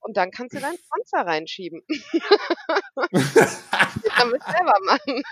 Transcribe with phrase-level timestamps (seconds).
[0.00, 1.82] und dann kannst du deinen Panzer reinschieben.
[4.16, 5.22] Damit selber machen.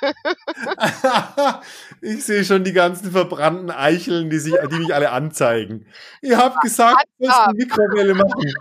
[2.00, 5.86] ich sehe schon die ganzen verbrannten Eicheln, die, sich, die mich alle anzeigen.
[6.22, 8.54] Ihr habt gesagt, du musst eine Mikrowelle machen.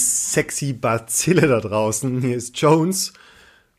[0.00, 3.12] Sexy Bazille da draußen, hier ist Jones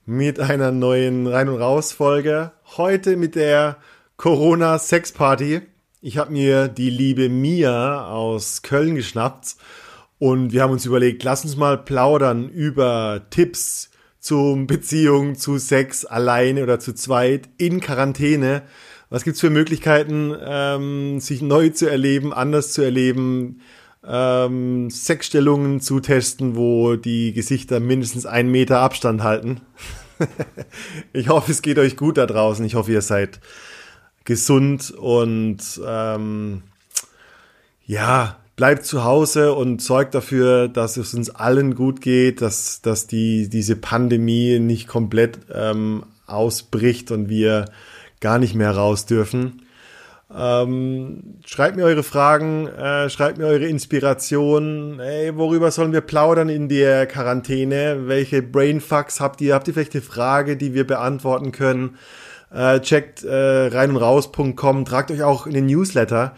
[0.05, 2.51] mit einer neuen Rein- und Raus-Folge.
[2.77, 3.77] Heute mit der
[4.17, 5.61] Corona-Sex-Party.
[6.01, 9.55] Ich habe mir die liebe Mia aus Köln geschnappt
[10.19, 16.05] und wir haben uns überlegt, lass uns mal plaudern über Tipps zum Beziehung, zu Sex
[16.05, 18.63] alleine oder zu zweit in Quarantäne.
[19.09, 23.61] Was gibt's für Möglichkeiten, ähm, sich neu zu erleben, anders zu erleben?
[24.05, 29.61] Ähm, Sexstellungen zu testen, wo die Gesichter mindestens einen Meter Abstand halten.
[31.13, 32.65] ich hoffe, es geht euch gut da draußen.
[32.65, 33.39] Ich hoffe, ihr seid
[34.23, 36.63] gesund und ähm,
[37.85, 43.07] ja, bleibt zu Hause und sorgt dafür, dass es uns allen gut geht, dass, dass
[43.07, 47.65] die, diese Pandemie nicht komplett ähm, ausbricht und wir
[48.19, 49.63] gar nicht mehr raus dürfen.
[50.33, 54.99] Ähm, schreibt mir eure Fragen, äh, schreibt mir eure Inspiration.
[54.99, 58.07] Ey, worüber sollen wir plaudern in der Quarantäne?
[58.07, 59.53] Welche Brainfucks habt ihr?
[59.53, 61.97] Habt ihr vielleicht eine Frage, die wir beantworten können?
[62.53, 66.35] Äh, checkt äh, rein und raus.com, tragt euch auch in den Newsletter.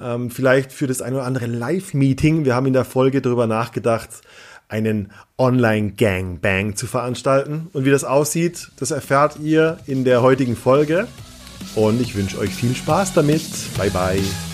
[0.00, 2.44] Ähm, vielleicht für das ein oder andere Live-Meeting.
[2.44, 4.08] Wir haben in der Folge darüber nachgedacht,
[4.68, 7.68] einen Online-Gangbang zu veranstalten.
[7.72, 11.06] Und wie das aussieht, das erfahrt ihr in der heutigen Folge.
[11.74, 13.42] Und ich wünsche euch viel Spaß damit.
[13.76, 14.53] Bye bye.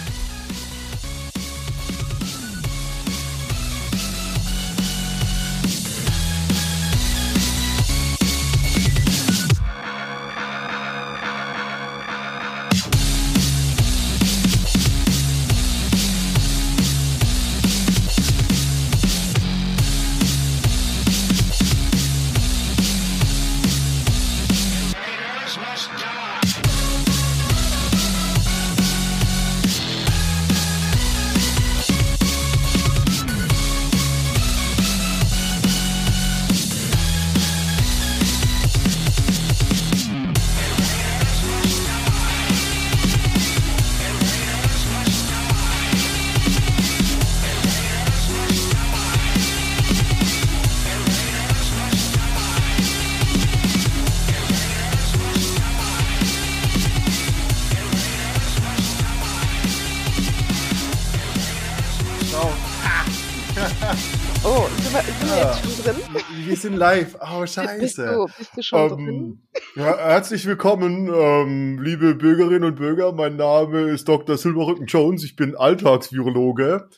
[66.62, 67.16] Sind live.
[67.20, 67.80] Oh, scheiße.
[67.80, 69.42] Bist du, bist du schon Ähm,
[69.76, 73.12] ja, herzlich willkommen, ähm, liebe Bürgerinnen und Bürger.
[73.12, 74.36] Mein Name ist Dr.
[74.36, 75.24] Silberrücken Jones.
[75.24, 76.88] Ich bin Alltagsvirologe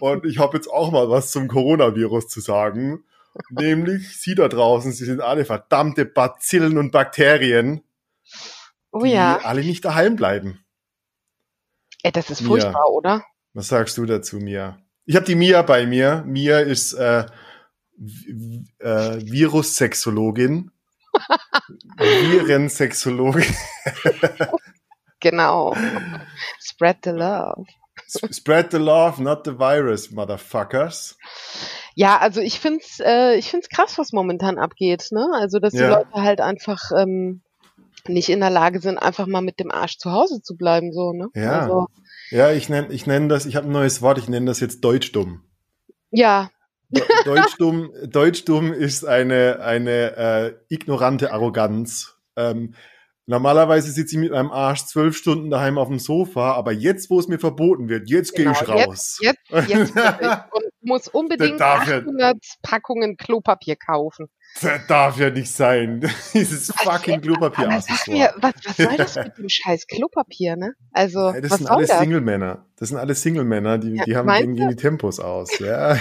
[0.00, 3.04] und ich habe jetzt auch mal was zum Coronavirus zu sagen.
[3.50, 7.82] Nämlich, Sie da draußen, Sie sind alle verdammte Bazillen und Bakterien,
[8.90, 9.40] Oh die ja.
[9.42, 10.64] alle nicht daheim bleiben.
[12.02, 13.24] Ey, das ist furchtbar, oder?
[13.52, 14.78] Was sagst du dazu, Mia?
[15.04, 16.22] Ich habe die Mia bei mir.
[16.26, 17.26] Mia ist äh,
[18.78, 20.70] äh, Virussexologin.
[21.96, 23.54] Virensexologin.
[25.20, 25.74] Genau.
[26.60, 27.64] Spread the love.
[28.30, 31.16] Spread the love, not the virus, motherfuckers.
[31.96, 35.26] Ja, also ich find's, äh, ich find's krass, was momentan abgeht, ne?
[35.34, 35.88] Also, dass die Ja.
[35.98, 37.42] Leute halt einfach ähm,
[38.06, 41.12] nicht in der Lage sind, einfach mal mit dem Arsch zu Hause zu bleiben, so,
[41.12, 41.26] ne?
[41.34, 41.62] Ja.
[41.62, 41.88] Also,
[42.30, 44.82] Ja, ich nenne ich nenn das, ich habe ein neues Wort, ich nenne das jetzt
[44.84, 45.42] Deutschdumm.
[46.12, 46.48] ja,
[47.24, 52.16] Deutschdumm, Deutschdumm ist eine, eine äh, ignorante Arroganz.
[52.36, 52.74] Ähm,
[53.28, 57.20] normalerweise sitze ich mit meinem Arsch zwölf Stunden daheim auf dem Sofa, aber jetzt, wo
[57.20, 59.18] es mir verboten wird, jetzt gehe ich Genau, jetzt- raus.
[59.20, 60.30] jetzt, jetzt wirklich.
[60.52, 64.26] und muss unbedingt darf ja- 800 Packungen Klopapier kaufen.
[64.62, 66.00] Das darf ja nicht sein.
[66.32, 70.72] Dieses fucking Klopapier Aber sag mir, was, was soll das mit dem scheiß Klopapier, ne?
[70.92, 71.98] Also, Das was sind soll alles das?
[72.00, 72.64] Single-Männer.
[72.76, 75.58] Das sind alles Single-Männer, die, Ja, die haben denen gehen die Tempos aus.
[75.58, 75.98] Ja,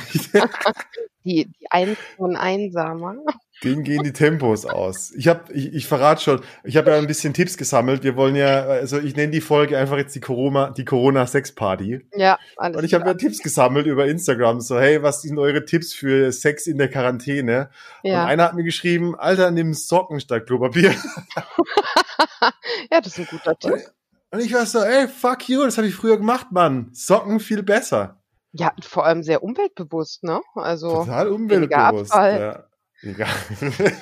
[1.27, 3.15] Die, die Eins und Einsamer.
[3.61, 5.11] denen gehen die Tempos aus.
[5.11, 8.03] Ich habe, ich, ich verrate schon, ich habe ja ein bisschen Tipps gesammelt.
[8.03, 12.07] Wir wollen ja, also ich nenne die Folge einfach jetzt die Corona, die Corona-Sex-Party.
[12.15, 14.61] Ja, alles Und ich habe ja Tipps gesammelt über Instagram.
[14.61, 17.71] So, hey, was sind eure Tipps für Sex in der Quarantäne?
[18.03, 18.25] Und ja.
[18.25, 20.91] einer hat mir geschrieben, Alter, nimm Socken statt Klopapier.
[22.89, 23.91] ja, das ist ein guter Tipp.
[24.31, 26.89] Und ich war so, ey, fuck you, das habe ich früher gemacht, Mann.
[26.93, 28.16] Socken viel besser.
[28.57, 30.41] Ja, vor allem sehr umweltbewusst, ne?
[30.55, 32.11] Also Total umweltbewusst.
[32.13, 32.39] Abfall.
[32.39, 32.63] Ja.
[33.03, 33.29] Egal.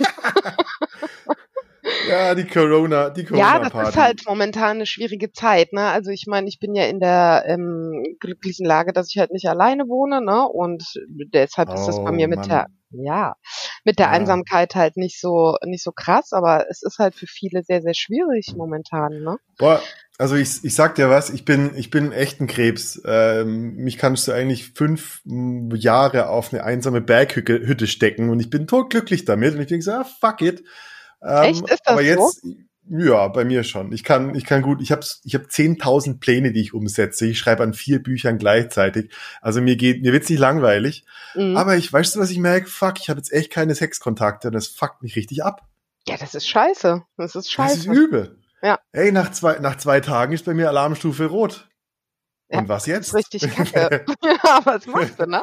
[2.10, 3.78] ja, die Corona, die Ja, Corona-Party.
[3.78, 5.88] das ist halt momentan eine schwierige Zeit, ne?
[5.90, 9.48] Also ich meine, ich bin ja in der ähm, glücklichen Lage, dass ich halt nicht
[9.50, 10.48] alleine wohne, ne?
[10.48, 10.84] Und
[11.34, 12.50] deshalb ist das bei Oh, mir mit Mann.
[12.50, 13.36] der, ja,
[13.84, 14.12] mit der Ja.
[14.14, 17.96] Einsamkeit halt nicht so nicht so krass, aber es ist halt für viele sehr, sehr
[17.96, 19.38] schwierig momentan, ne?
[19.58, 19.82] Boah,
[20.18, 23.02] also ich, ich sag dir was, ich bin, ich bin echt ein Krebs.
[23.06, 28.40] Ähm, mich kannst du eigentlich fünf mm, Jahre auf eine einsame Berghütte Hütte stecken und
[28.40, 30.64] ich bin totglücklich damit und ich denke so, ah, fuck it.
[31.22, 31.70] Ähm, Echt?
[31.70, 32.08] Ist das aber so?
[32.08, 32.46] jetzt,
[32.88, 33.92] ja, bei mir schon.
[33.92, 37.26] Ich kann, ich kann gut, ich habe ich hab 10.000 Pläne, die ich umsetze.
[37.26, 39.12] Ich schreibe an vier Büchern gleichzeitig.
[39.42, 41.04] Also mir geht, mir wird's nicht langweilig.
[41.34, 41.58] Mhm.
[41.58, 42.68] Aber ich, weißt du, was ich merke?
[42.68, 45.68] Fuck, ich habe jetzt echt keine Sexkontakte und das fuckt mich richtig ab.
[46.08, 47.02] Ja, das ist scheiße.
[47.18, 47.92] Das ist Das ist scheiße.
[47.92, 48.38] übel.
[48.66, 48.80] Ja.
[48.94, 51.70] Ey, nach zwei, nach zwei Tagen ist bei mir Alarmstufe rot.
[52.50, 53.14] Ja, Und was Das jetzt?
[53.16, 54.06] richtig kacke.
[54.24, 55.42] ja, was machst du, ne?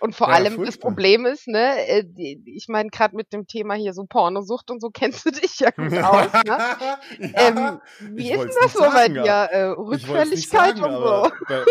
[0.00, 0.88] Und vor Ja, allem das furchtbar.
[0.90, 2.04] Problem ist, ne, äh,
[2.46, 5.70] ich meine, gerade mit dem Thema hier so Pornosucht und so kennst du dich ja
[5.70, 6.42] gut aus, ne?
[7.18, 9.24] ja, ähm, wie ist denn das so bei dir?
[9.24, 11.30] Äh, Rückfälligkeit sagen, und so.
[11.46, 11.64] bei,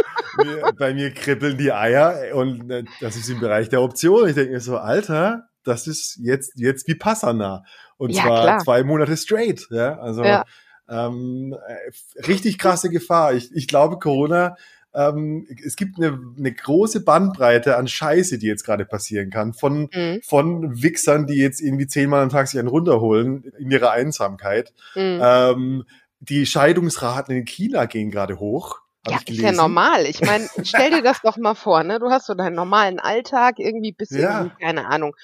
[0.43, 4.27] mir, bei mir kribbeln die Eier und äh, das ist im Bereich der Option.
[4.29, 7.63] Ich denke mir so, Alter, das ist jetzt, jetzt wie Passana.
[7.97, 8.59] Und Ja, zwar klar.
[8.59, 9.67] zwei Monate straight.
[9.71, 10.43] Ja, also Ja.
[10.89, 13.33] Ähm, äh, richtig krasse Gefahr.
[13.33, 14.55] Ich, ich glaube, Corona,
[14.93, 19.53] ähm, es gibt eine, eine große Bandbreite an Scheiße, die jetzt gerade passieren kann.
[19.53, 20.21] Von, Mhm.
[20.23, 24.73] von Wichsern, die jetzt irgendwie zehnmal am Tag sich einen runterholen in ihrer Einsamkeit.
[24.95, 25.19] Mhm.
[25.21, 25.83] Ähm,
[26.19, 28.79] die Scheidungsraten in China gehen gerade hoch.
[29.07, 30.05] Ja, ich ist ja normal.
[30.05, 31.99] Ich meine, stell dir das doch mal vor, ne?
[31.99, 34.39] Du hast so deinen normalen Alltag, irgendwie bist du Ja.
[34.41, 35.15] irgendwie, keine Ahnung,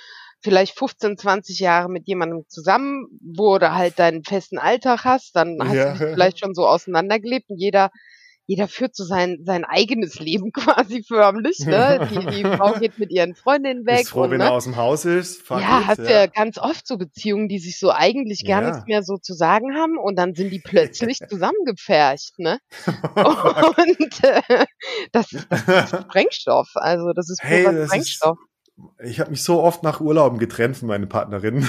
[0.44, 5.58] vielleicht 15, 20 Jahre mit jemandem zusammen, wo du halt deinen festen Alltag hast, dann
[5.62, 5.94] hast Ja.
[5.94, 7.90] du dich vielleicht schon so auseinandergelebt und jeder
[8.46, 12.10] jeder führt so sein sein eigenes Leben quasi förmlich, ne?
[12.12, 14.44] Die, die Frau geht mit ihren Freundinnen weg Ist froh, und wenn ne?
[14.48, 15.50] er aus dem Haus ist.
[15.50, 18.72] Ja, it, hast du ja ganz oft so Beziehungen, die sich so eigentlich gar Ja.
[18.72, 22.60] nichts mehr so zu sagen haben und dann sind die plötzlich zusammengepfercht, ne?
[23.16, 24.66] Und äh,
[25.14, 28.38] das, das ist Sprengstoff, also das ist purer Hey, das ist- Sprengstoff.
[29.04, 31.68] Ich habe mich so oft nach Urlauben getrennt von meiner Partnerin.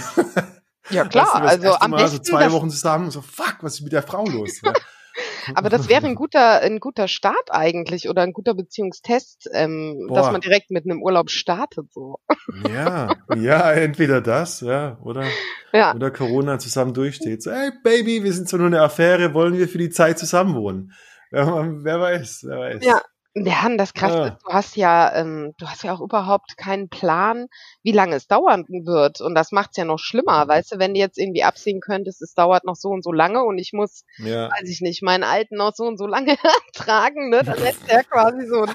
[0.90, 3.22] Ja klar, weißt du, das also erste am Mal besten, so zwei Wochen zusammen, so
[3.22, 4.60] fuck, was ist mit der Frau los?
[4.62, 4.72] Ja.
[5.54, 10.30] aber das wäre ein guter, ein guter Start eigentlich oder ein guter Beziehungstest, ähm, dass
[10.30, 12.18] man direkt mit einem Urlaub startet, so.
[12.68, 15.24] ja, ja, entweder das, ja, oder,
[15.72, 17.42] Ja, oder Corona zusammen durchsteht.
[17.42, 20.92] So, hey Baby, wir sind zwar nur eine Affäre, wollen wir für die Zeit zusammenwohnen?
[21.30, 22.84] Ja, wer weiß, wer weiß.
[22.84, 23.00] Ja.
[23.36, 24.26] Ja, und das Krasse Ja.
[24.28, 27.46] ist, du hast ja, ähm, du hast ja auch überhaupt keinen Plan,
[27.82, 29.20] wie lange es dauern wird.
[29.20, 32.34] Und das macht's ja noch schlimmer, weißt du, wenn du jetzt irgendwie absehen könntest, es
[32.34, 34.50] dauert noch so und so lange und ich muss, ja.
[34.52, 36.36] weiß ich nicht, meinen Alten noch so und so lange
[36.74, 37.42] tragen, ne?
[37.44, 38.74] Dann ist ja quasi so ein,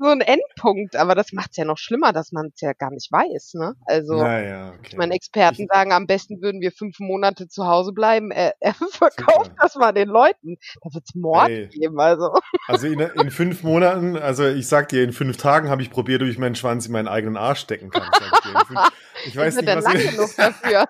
[0.00, 0.96] so ein Endpunkt.
[0.96, 3.74] Aber das macht's ja noch schlimmer, dass man es ja gar nicht weiß, ne?
[3.86, 4.16] Also.
[4.16, 4.88] Naja, okay.
[4.90, 8.30] Ich meine, Experten Ich- sagen, am besten würden wir fünf Monate zu Hause bleiben.
[8.40, 9.56] Er, er verkauft Super.
[9.60, 10.56] das mal den Leuten.
[10.82, 11.68] Da wird's Mord Ey.
[11.68, 12.32] geben, also.
[12.68, 16.22] Also in, in fünf Monaten, also ich sag dir, in fünf Tagen habe ich probiert,
[16.22, 18.08] ob ich meinen Schwanz in meinen eigenen Arsch stecken kann.
[18.44, 18.90] Dir.
[19.26, 20.88] Ich weiß ist nicht, was lang genug dafür?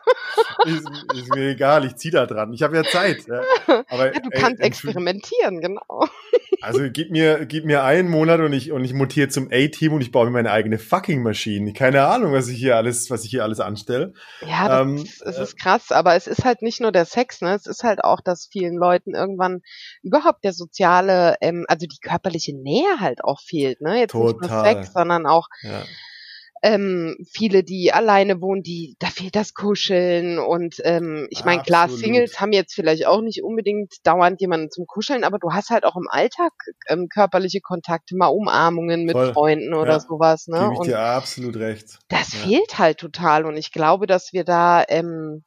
[0.66, 2.52] ist, ist mir egal, ich zieh da dran.
[2.52, 3.18] Ich habe ja Zeit.
[3.26, 3.40] Ja.
[3.88, 6.06] Aber Ja, du ey, kannst fünf- experimentieren, genau.
[6.62, 10.02] Also gib mir, gib mir einen Monat und ich und ich mutiere zum A-Team und
[10.02, 11.72] ich baue mir meine eigene fucking Maschine.
[11.72, 14.12] Keine Ahnung, was ich hier alles, was ich hier alles anstelle.
[14.46, 17.40] Ja, das Ähm, ist, es ist krass, aber es ist halt nicht nur der Sex,
[17.40, 17.54] ne?
[17.54, 19.62] Es ist halt auch, dass vielen Leuten irgendwann
[20.02, 23.98] überhaupt der soziale, ähm, also die körperliche Nähe halt auch fehlt, ne?
[23.98, 24.64] Jetzt nicht nur Total.
[24.64, 25.82] Sex, sondern auch Ja.
[26.62, 31.88] Ähm, viele, die alleine wohnen, die da fehlt das Kuscheln und ähm, ich meine, klar.
[31.88, 35.84] Singles haben jetzt vielleicht auch nicht unbedingt dauernd jemanden zum Kuscheln, aber du hast halt
[35.84, 36.52] auch im Alltag
[36.88, 39.32] ähm, körperliche Kontakte, mal Umarmungen mit Voll.
[39.32, 40.00] Freunden oder Ja.
[40.00, 40.58] sowas, ne?
[40.58, 41.98] Gebe ich Und dir absolut recht.
[42.08, 42.40] das Ja.
[42.40, 45.44] fehlt halt total und ich glaube, dass wir da ähm,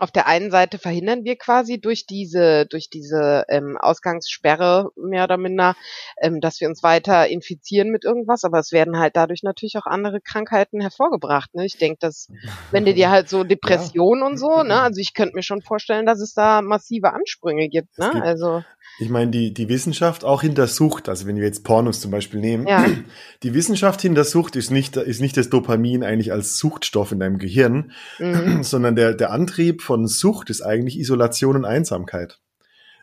[0.00, 5.36] auf der einen Seite verhindern wir quasi durch diese durch diese ähm, Ausgangssperre mehr oder
[5.36, 5.76] minder,
[6.20, 9.86] ähm, dass wir uns weiter infizieren mit irgendwas, aber es werden halt dadurch natürlich auch
[9.86, 11.54] andere Krankheiten hervorgebracht.
[11.54, 11.64] Ne?
[11.64, 12.28] Ich denke, dass
[12.70, 16.06] wenn du dir halt so Depressionen und so, ne, also ich könnte mir schon vorstellen,
[16.06, 17.98] dass es da massive Ansprünge gibt.
[17.98, 18.10] Ne?
[18.12, 18.64] Gibt- Also
[18.98, 22.40] Ich meine, die, die Wissenschaft auch hinter Sucht, also wenn wir jetzt Pornos zum Beispiel
[22.40, 22.86] nehmen, Ja.
[23.42, 27.38] die Wissenschaft hinter Sucht ist nicht, ist nicht das Dopamin eigentlich als Suchtstoff in deinem
[27.38, 28.62] Gehirn, mhm.
[28.62, 32.38] sondern der, der Antrieb von Sucht ist eigentlich Isolation und Einsamkeit.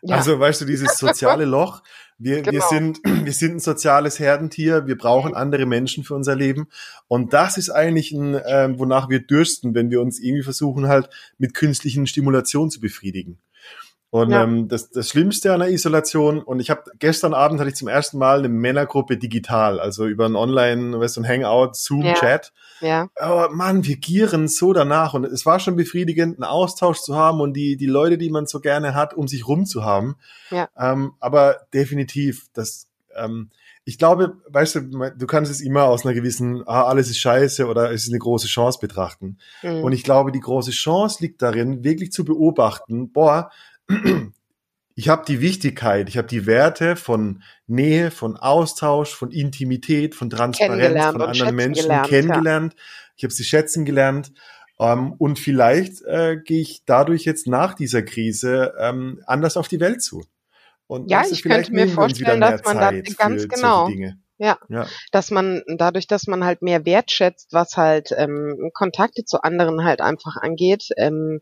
[0.02, 1.82] ja, Also, weißt du, dieses soziale Loch,
[2.18, 2.68] wir, wir, Genau.
[2.68, 6.68] sind, wir sind ein soziales Herdentier, wir brauchen andere Menschen für unser Leben.
[7.08, 11.10] Und das ist eigentlich ein, ähm, wonach wir dürsten, wenn wir uns irgendwie versuchen, halt
[11.38, 13.38] mit künstlichen Stimulation zu befriedigen.
[14.12, 14.42] Und ja.
[14.42, 17.88] ähm, das, das Schlimmste an der Isolation, und ich habe gestern Abend hatte ich zum
[17.88, 22.52] ersten Mal eine Männergruppe digital, also über ein Online, weißt du, ein Hangout, Zoom-Chat.
[22.82, 22.88] Ja.
[22.88, 23.08] ja.
[23.16, 25.14] Aber Mann, wir gieren so danach.
[25.14, 28.44] Und es war schon befriedigend, einen Austausch zu haben und die, die Leute, die man
[28.44, 30.16] so gerne hat, um sich rum zu haben.
[30.50, 30.68] Ja.
[30.78, 33.48] Ähm, aber definitiv, das ähm,
[33.84, 34.80] ich glaube, weißt du,
[35.16, 38.20] du kannst es immer aus einer gewissen, ah, alles ist scheiße oder es ist eine
[38.20, 39.38] große Chance betrachten.
[39.62, 39.82] Mhm.
[39.82, 43.50] Und ich glaube, die große Chance liegt darin, wirklich zu beobachten, boah,
[44.94, 50.30] ich habe die Wichtigkeit, ich habe die Werte von Nähe, von Austausch, von Intimität, von
[50.30, 52.74] Transparenz, von anderen Menschen gelernt, kennengelernt.
[52.74, 52.80] Ja.
[53.16, 54.32] Ich habe sie schätzen gelernt.
[54.78, 59.80] Ähm, und vielleicht äh, gehe ich dadurch jetzt nach dieser Krise ähm, anders auf die
[59.80, 60.24] Welt zu.
[60.86, 63.88] Und ja, ich könnte mir vorstellen, dass man da ganz genau.
[64.38, 64.58] Ja.
[64.68, 69.84] ja, dass man dadurch, dass man halt mehr wertschätzt, was halt ähm, Kontakte zu anderen
[69.84, 71.40] halt einfach angeht, ähm,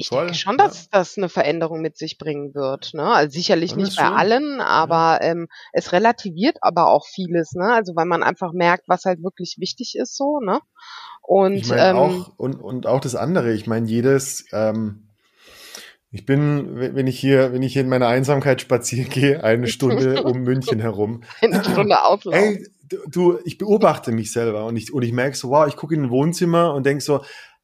[0.00, 0.88] ich Voll, denke schon, dass ja.
[0.92, 2.94] das eine Veränderung mit sich bringen wird.
[2.94, 3.02] Ne?
[3.02, 4.14] Also sicherlich nicht bei schön.
[4.14, 5.32] allen, aber ja.
[5.32, 7.54] ähm, es relativiert aber auch vieles.
[7.54, 7.72] Ne?
[7.74, 10.38] Also weil man einfach merkt, was halt wirklich wichtig ist so.
[10.38, 10.60] Ne?
[11.20, 13.52] Und ich mein, ähm, auch und und auch das andere.
[13.52, 15.08] Ich meine, jedes ähm,
[16.10, 20.22] ich bin, wenn ich hier, wenn ich hier in meiner Einsamkeit spazieren gehe, eine Stunde
[20.22, 21.22] um München herum.
[21.40, 22.40] Eine Stunde auslaufen.
[22.40, 22.66] Ey,
[23.08, 26.04] du, ich beobachte mich selber und ich, und ich merke so, wow, ich gucke in
[26.04, 27.22] ein Wohnzimmer und denke so,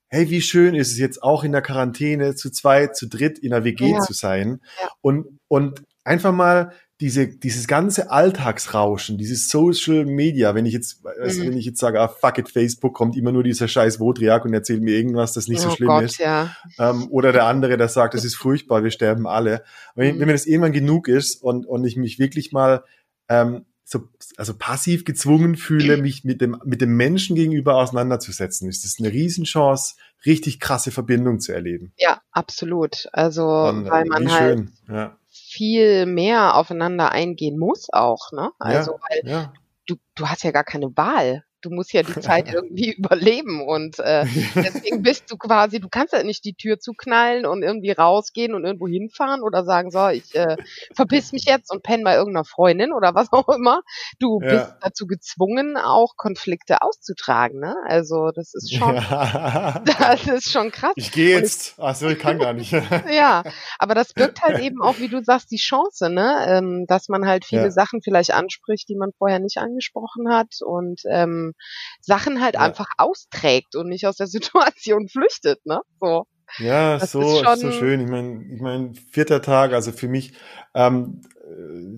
[0.08, 3.50] hey, wie schön ist es jetzt auch in der Quarantäne zu zweit, zu dritt in
[3.50, 4.00] der WG ja.
[4.00, 4.88] zu sein ja.
[5.00, 11.10] und, und einfach mal diese, dieses ganze Alltagsrauschen, dieses Social Media, wenn ich jetzt, mhm.
[11.20, 14.44] also wenn ich jetzt sage, ah, fuck it, Facebook kommt immer nur dieser scheiß Wodriak
[14.44, 16.18] und erzählt mir irgendwas, das nicht oh so schlimm Gott, ist.
[16.18, 16.54] Ja.
[16.78, 19.64] Ähm, oder der andere, der sagt, das ist furchtbar, wir sterben alle.
[19.96, 20.20] Wenn, mhm.
[20.20, 22.84] wenn mir das irgendwann genug ist und, und ich mich wirklich mal
[23.28, 28.84] ähm, so, also passiv gezwungen fühle, mich mit dem, mit dem Menschen gegenüber auseinanderzusetzen, ist
[28.84, 29.94] das eine Riesenchance,
[30.26, 31.92] richtig krasse Verbindung zu erleben.
[31.96, 33.08] Ja, absolut.
[33.12, 34.72] Also, und, weil man halt, schön.
[34.88, 35.16] Ja
[35.54, 38.50] viel mehr aufeinander eingehen muss auch, ne?
[38.58, 39.52] Also ja, weil ja.
[39.86, 43.98] du, du hast ja gar keine Wahl du musst ja die Zeit irgendwie überleben und
[43.98, 48.54] äh, deswegen bist du quasi, du kannst ja nicht die Tür zuknallen und irgendwie rausgehen
[48.54, 50.56] und irgendwo hinfahren oder sagen, so, ich äh,
[50.94, 53.80] verpiss mich jetzt und penne bei irgendeiner Freundin oder was auch immer.
[54.18, 54.50] Du ja.
[54.50, 57.76] bist dazu gezwungen, auch Konflikte auszutragen, ne?
[57.86, 59.82] Also das ist schon, ja.
[59.98, 60.92] das ist schon krass.
[60.96, 62.72] Ich gehe jetzt, achso, ich kann gar nicht.
[63.10, 63.42] ja,
[63.78, 66.44] aber das birgt halt eben auch, wie du sagst, die Chance, ne?
[66.46, 67.70] Ähm, dass man halt viele ja.
[67.70, 71.53] Sachen vielleicht anspricht, die man vorher nicht angesprochen hat und ähm,
[72.00, 72.60] Sachen halt ja.
[72.60, 75.80] einfach austrägt und nicht aus der Situation flüchtet, ne?
[76.00, 76.26] So.
[76.58, 78.00] Ja, das so ist, schon, so schön.
[78.00, 80.34] Ich meine, ich mein, vierter Tag, also für mich
[80.74, 81.22] ähm,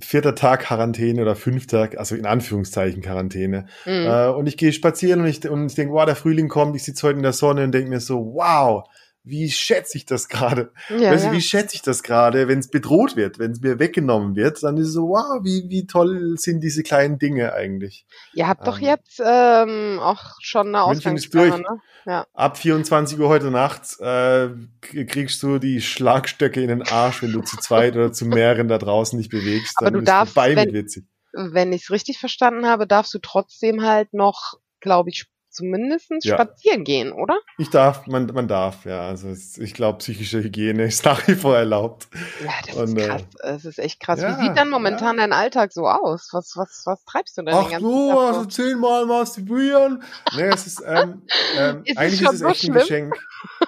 [0.00, 3.66] vierter Tag Quarantäne oder fünfter, also in Anführungszeichen Quarantäne.
[3.84, 4.06] Mhm.
[4.06, 6.84] Äh, und ich gehe spazieren und ich, und ich denke, wow, der Frühling kommt, ich
[6.84, 8.84] sitze heute in der Sonne und denke mir so, wow,
[9.26, 10.70] wie schätze ich das gerade?
[10.88, 11.34] Ja, weißt du, ja.
[11.34, 14.76] wie schätze ich das gerade, wenn es bedroht wird, wenn es mir weggenommen wird, dann
[14.76, 18.06] ist es so, wow, wie, wie toll sind diese kleinen Dinge eigentlich.
[18.34, 21.80] Ihr habt ähm, doch jetzt ähm, auch schon eine Ausgangssperre, ne?
[22.06, 22.24] Ja.
[22.34, 27.40] Ab 24 Uhr heute Nacht äh, kriegst du die Schlagstöcke in den Arsch, wenn du
[27.40, 29.74] zu zweit oder zu mehreren da draußen nicht bewegst.
[29.78, 30.86] Aber du darfst, wenn,
[31.32, 35.26] wenn ich es richtig verstanden habe, darfst du trotzdem halt noch, glaube ich,
[35.56, 36.34] zumindest ja.
[36.34, 37.38] spazieren gehen, oder?
[37.58, 39.08] Ich darf, man, man darf, ja.
[39.08, 42.08] Also ich glaube, psychische Hygiene ist nach wie vor erlaubt.
[42.44, 43.22] Ja, das Und, ist krass.
[43.40, 44.20] Äh, das ist echt krass.
[44.20, 45.22] Ja, Wie sieht dann momentan ja.
[45.22, 46.28] dein Alltag so aus?
[46.32, 48.28] Was, was, was treibst du denn Ach den ganzen so, Tag?
[48.28, 50.02] also zehnmal masturbieren.
[50.36, 51.22] nee, es ist, ähm,
[51.58, 52.76] ähm, ist eigentlich ist es echt schlimm?
[52.76, 53.14] ein Geschenk.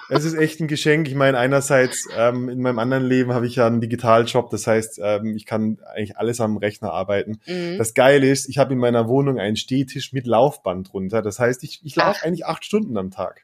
[0.09, 1.07] Es ist echt ein Geschenk.
[1.07, 4.99] Ich meine, einerseits ähm, in meinem anderen Leben habe ich ja einen Digitaljob, das heißt,
[5.03, 7.39] ähm, ich kann eigentlich alles am Rechner arbeiten.
[7.45, 7.77] Mhm.
[7.77, 11.21] Das Geile ist, ich habe in meiner Wohnung einen Stehtisch mit Laufband drunter.
[11.21, 13.43] Das heißt, ich, ich laufe eigentlich acht Stunden am Tag.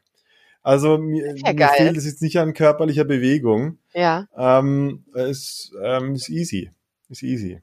[0.62, 3.78] Also mir, ja mir fehlt es jetzt nicht an körperlicher Bewegung.
[3.94, 4.26] Ja.
[4.36, 6.72] Ähm, es ähm, ist easy.
[7.08, 7.62] Ist easy.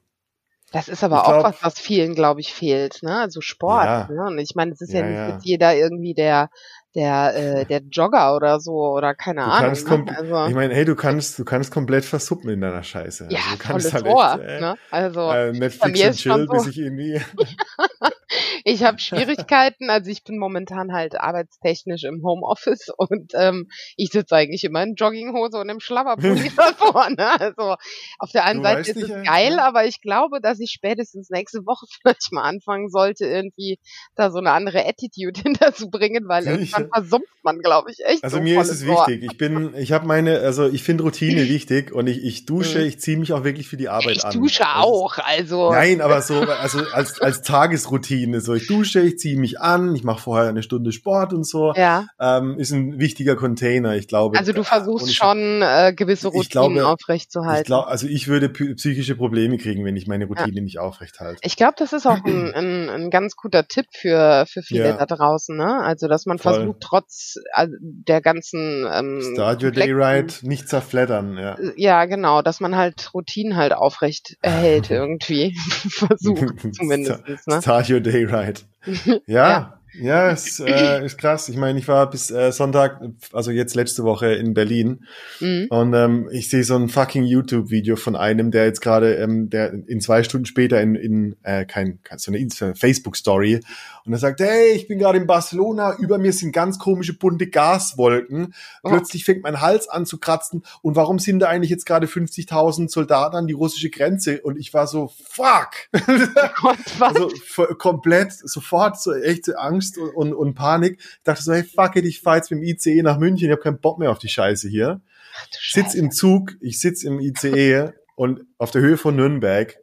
[0.72, 3.20] Das ist aber ich auch glaub, was, was vielen, glaube ich, fehlt, ne?
[3.20, 3.84] Also Sport.
[3.84, 4.08] Ja.
[4.10, 4.26] Ne?
[4.26, 6.48] Und ich meine, es ist ja, ja nicht jeder irgendwie der
[6.94, 10.04] der äh, der Jogger oder so oder keine du Ahnung.
[10.04, 10.16] Ne?
[10.16, 13.28] Also, ich meine, hey, du kannst du kannst komplett versuppen in deiner Scheiße.
[13.30, 14.76] Ja, also, du kannst halt Ohr, echt, äh, ne?
[14.90, 16.52] Also äh, Netflix und Chill, so.
[16.52, 17.20] bis ich irgendwie.
[18.64, 24.36] ich habe Schwierigkeiten, also ich bin momentan halt arbeitstechnisch im Homeoffice und ähm, ich sitze
[24.36, 27.10] eigentlich immer in Jogginghose und im Schlabberpulli davor.
[27.10, 27.40] Ne?
[27.40, 27.76] Also
[28.18, 29.66] auf der einen du Seite ist es geil, ja.
[29.66, 33.78] aber ich glaube, dass ich spätestens nächste Woche vielleicht mal anfangen sollte, irgendwie
[34.14, 38.24] da so eine andere Attitude hinterzubringen, weil irgendwann versumpft man, glaube ich, echt.
[38.24, 39.08] Also so mir ist es Wort.
[39.08, 39.30] wichtig.
[39.30, 42.86] Ich bin, ich habe meine, also ich finde Routine wichtig und ich, ich dusche, mhm.
[42.86, 44.30] ich ziehe mich auch wirklich für die Arbeit ich an.
[44.32, 45.70] Ich dusche auch, also.
[45.70, 49.94] Nein, aber so, also als, als Tagesroutine, so so, ich dusche, ich ziehe mich an,
[49.94, 51.72] ich mache vorher eine Stunde Sport und so.
[51.74, 52.06] Ja.
[52.20, 54.38] Ähm, ist ein wichtiger Container, ich glaube.
[54.38, 57.62] Also du versuchst ich- schon äh, gewisse Routinen glaube- aufrechtzuerhalten.
[57.62, 61.38] Ich glaube, also ich würde psychische Probleme kriegen, wenn ich meine Routine nicht aufrecht halte.
[61.42, 64.96] Ich glaube, das ist auch ein, ein, ein ganz guter Tipp für, für viele Ja.
[64.96, 65.82] da draußen, ne?
[65.82, 66.54] Also, dass man Voll.
[66.54, 71.56] versucht, trotz äh, der ganzen ähm, Start your day right, nicht zerfleddern, ja.
[71.76, 75.56] Ja, genau, dass man halt Routinen halt aufrecht erhält irgendwie.
[75.88, 77.60] Versucht zumindest, ne?
[77.62, 78.64] Start your day right.
[79.26, 81.48] Ja, ja, ist, äh, ist krass.
[81.48, 83.00] Ich meine, ich war bis äh, Sonntag,
[83.32, 85.04] also jetzt letzte Woche in Berlin
[85.40, 85.66] Mhm.
[85.70, 89.72] und ähm, ich sehe so ein fucking YouTube-Video von einem, der jetzt gerade, ähm, der
[89.72, 93.60] in zwei Stunden später in, in äh, kein, kein so eine Facebook-Story
[94.06, 97.46] und er sagt, hey, ich bin gerade in Barcelona, über mir sind ganz komische bunte
[97.46, 98.54] Gaswolken.
[98.82, 98.90] Oh.
[98.90, 102.90] Plötzlich fängt mein Hals an zu kratzen und warum sind da eigentlich jetzt gerade 50.000
[102.90, 104.42] Soldaten an die russische Grenze?
[104.42, 105.70] Und ich war so, fuck!
[106.60, 107.30] Gott, also
[107.78, 110.98] komplett sofort so echte Angst und, und, und Panik.
[111.00, 113.52] Ich dachte so, hey, fuck it, ich fahr jetzt mit dem ICE nach München, ich
[113.52, 115.00] habe keinen Bock mehr auf die Scheiße hier.
[115.34, 119.78] Ach, Sitz im Zug, ich sitz im ICE und auf der Höhe von Nürnberg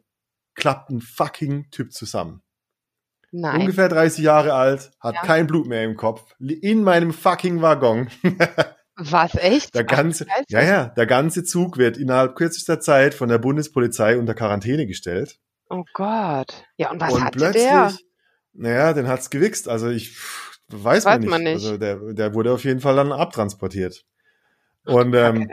[0.54, 2.42] klappt ein fucking Typ zusammen.
[3.34, 3.62] Nein.
[3.62, 5.22] Ungefähr 30 Jahre alt, hat Ja.
[5.22, 8.08] kein Blut mehr im Kopf, in meinem fucking Waggon.
[8.96, 9.74] Was, echt?
[9.74, 10.44] Der Ach, ganze, Scheiße.
[10.48, 15.38] ja, ja, der ganze Zug wird innerhalb kürzester Zeit von der Bundespolizei unter Quarantäne gestellt.
[15.70, 16.64] Oh Gott.
[16.76, 17.92] Ja, und was und hatte plötzlich, der?
[18.52, 19.66] naja, den hat's gewichst.
[19.66, 21.30] Also ich pff, weiß, Weiß man, nicht.
[21.30, 21.54] man nicht.
[21.54, 24.04] Also der, der wurde auf jeden Fall dann abtransportiert.
[24.84, 25.50] Und ähm,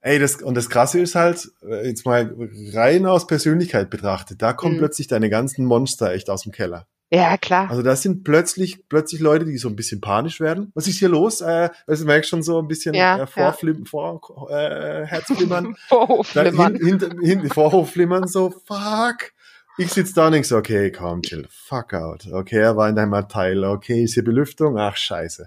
[0.00, 2.34] ey, das und das Krasse ist halt äh, jetzt mal
[2.72, 4.78] rein aus Persönlichkeit betrachtet, da kommen Mhm.
[4.78, 6.86] plötzlich deine ganzen Monster echt aus dem Keller.
[7.10, 7.70] Ja, klar.
[7.70, 10.72] Also das sind plötzlich plötzlich Leute, die so ein bisschen panisch werden.
[10.74, 11.40] Was ist hier los?
[11.40, 15.74] Äh, also du merkst schon so ein bisschen Ja, äh, Vorflim vor äh, Herzflimmern.
[15.88, 16.76] Vorhofflimmern.
[16.76, 19.32] hin, hinter, hinten Vorhofflimmern so, fuck.
[19.78, 22.26] Ich sitz da und denk so, okay, komm, chill, fuck out.
[22.30, 24.76] Okay, er war in deinem Abteil, okay, ist hier Belüftung?
[24.76, 25.46] Ach, scheiße.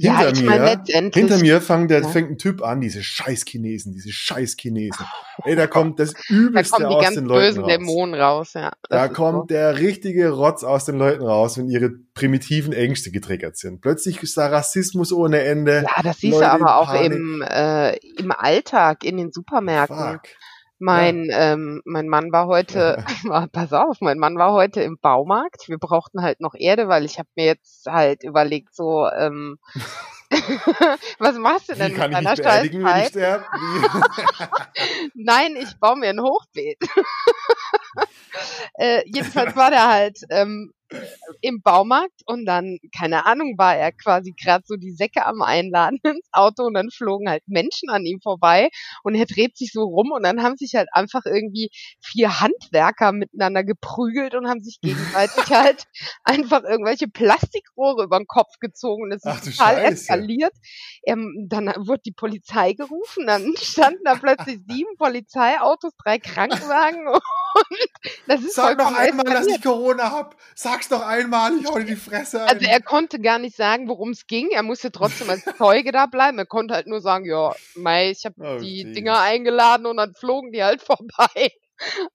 [0.00, 1.14] Ja, Hinter ich mir, letztendlich.
[1.24, 2.08] hinter mir fängt, der, Ja.
[2.08, 5.04] fängt ein Typ an, diese scheiß Chinesen, diese scheiß Chinesen.
[5.44, 7.68] Ey, da kommt das Da Übelste kommen die aus ganz den Leuten bösen raus.
[7.72, 8.70] Dämonen raus, ja.
[8.88, 13.80] Da kommt der richtige Rotz aus den Leuten raus, wenn ihre primitiven Ängste getriggert sind.
[13.80, 15.80] Plötzlich ist da Rassismus ohne Ende.
[15.80, 15.86] So.
[15.96, 19.96] Ja, das siehst Leute du aber auch im, äh, im Alltag, in den Supermärkten.
[19.96, 20.22] Fuck.
[20.78, 23.04] Mein, ähm, mein Mann war heute,
[23.52, 25.68] pass auf, mein Mann war heute im Baumarkt.
[25.68, 29.58] Wir brauchten halt noch Erde, weil ich habe mir jetzt halt überlegt, so, ähm,
[31.18, 33.42] was machst du Wie denn kann mit deiner Scheißzeit?
[33.42, 35.10] Wie?
[35.14, 36.78] Nein, ich baue mir ein Hochbeet.
[38.74, 40.72] äh, jedenfalls war der halt ähm,
[41.40, 45.98] im Baumarkt und dann, keine Ahnung, war er quasi gerade so die Säcke am Einladen
[46.04, 48.70] ins Auto und dann flogen halt Menschen an ihm vorbei
[49.02, 51.70] und er dreht sich so rum und dann haben sich halt einfach irgendwie
[52.00, 55.84] vier Handwerker miteinander geprügelt und haben sich gegenseitig halt
[56.24, 59.92] einfach irgendwelche Plastikrohre über den Kopf gezogen und es ist total Scheiße.
[59.92, 60.54] eskaliert.
[61.04, 67.22] Ähm, dann wurde die Polizei gerufen, dann standen da plötzlich sieben Polizeiautos, drei Krankenwagen und
[68.26, 69.58] das ist Sag vollkommen einmal, dass eskaliert.
[69.58, 70.36] ich Corona hab.
[70.78, 72.48] Sag's doch einmal, ich hau dir die Fresse ein.
[72.48, 74.50] Also er konnte gar nicht sagen, worum es ging.
[74.52, 76.38] Er musste trotzdem als Zeuge da bleiben.
[76.38, 78.94] Er konnte halt nur sagen, ja, Mai, ich habe Oh, die jeez.
[78.94, 81.50] Dinger eingeladen und dann flogen die halt vorbei.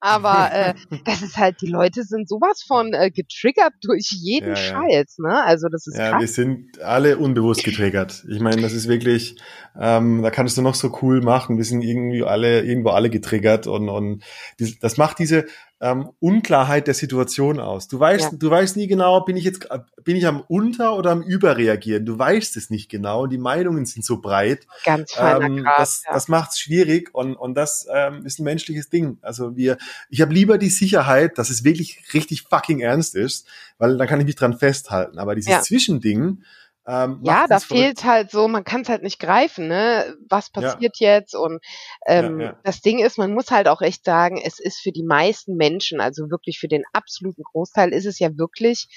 [0.00, 0.74] Aber äh,
[1.04, 4.56] das ist halt, die Leute sind sowas von äh, getriggert durch jeden Ja, ja.
[4.56, 5.42] Scheiß, ne?
[5.44, 6.34] Also das ist ja, wir krass.
[6.34, 8.24] sind alle unbewusst getriggert.
[8.30, 9.36] Ich meine, das ist wirklich,
[9.78, 11.58] ähm, da kannst du noch so cool machen.
[11.58, 14.22] Wir sind irgendwie alle, irgendwo alle getriggert und, und
[14.80, 15.44] das macht diese
[15.80, 17.88] ähm, Unklarheit der Situation aus.
[17.88, 18.38] Du weißt, Ja.
[18.38, 19.68] du weißt nie genau, bin ich jetzt,
[20.02, 22.06] bin ich am Unter- oder am Überreagieren?
[22.06, 24.66] Du weißt es nicht genau und die Meinungen sind so breit.
[24.84, 25.76] Ganz feiner Ähm, Gras.
[25.78, 26.12] das ja.
[26.14, 29.18] das macht es schwierig und, und das ähm, ist ein menschliches Ding.
[29.20, 29.76] Also wir,
[30.08, 34.20] ich habe lieber die Sicherheit, dass es wirklich richtig fucking ernst ist, weil dann kann
[34.20, 35.18] ich mich dran festhalten.
[35.18, 35.60] Aber dieses Ja.
[35.60, 36.42] Zwischending,
[36.86, 37.64] ähm, Ja, da verrückt.
[37.66, 40.16] fehlt halt so, man kann es halt nicht greifen, ne?
[40.28, 41.34] Was passiert jetzt?
[41.34, 41.60] Und
[42.06, 42.58] ähm, Ja, ja.
[42.62, 46.00] das Ding ist, man muss halt auch echt sagen, es ist für die meisten Menschen,
[46.00, 48.88] also wirklich für den absoluten Großteil, ist es ja wirklich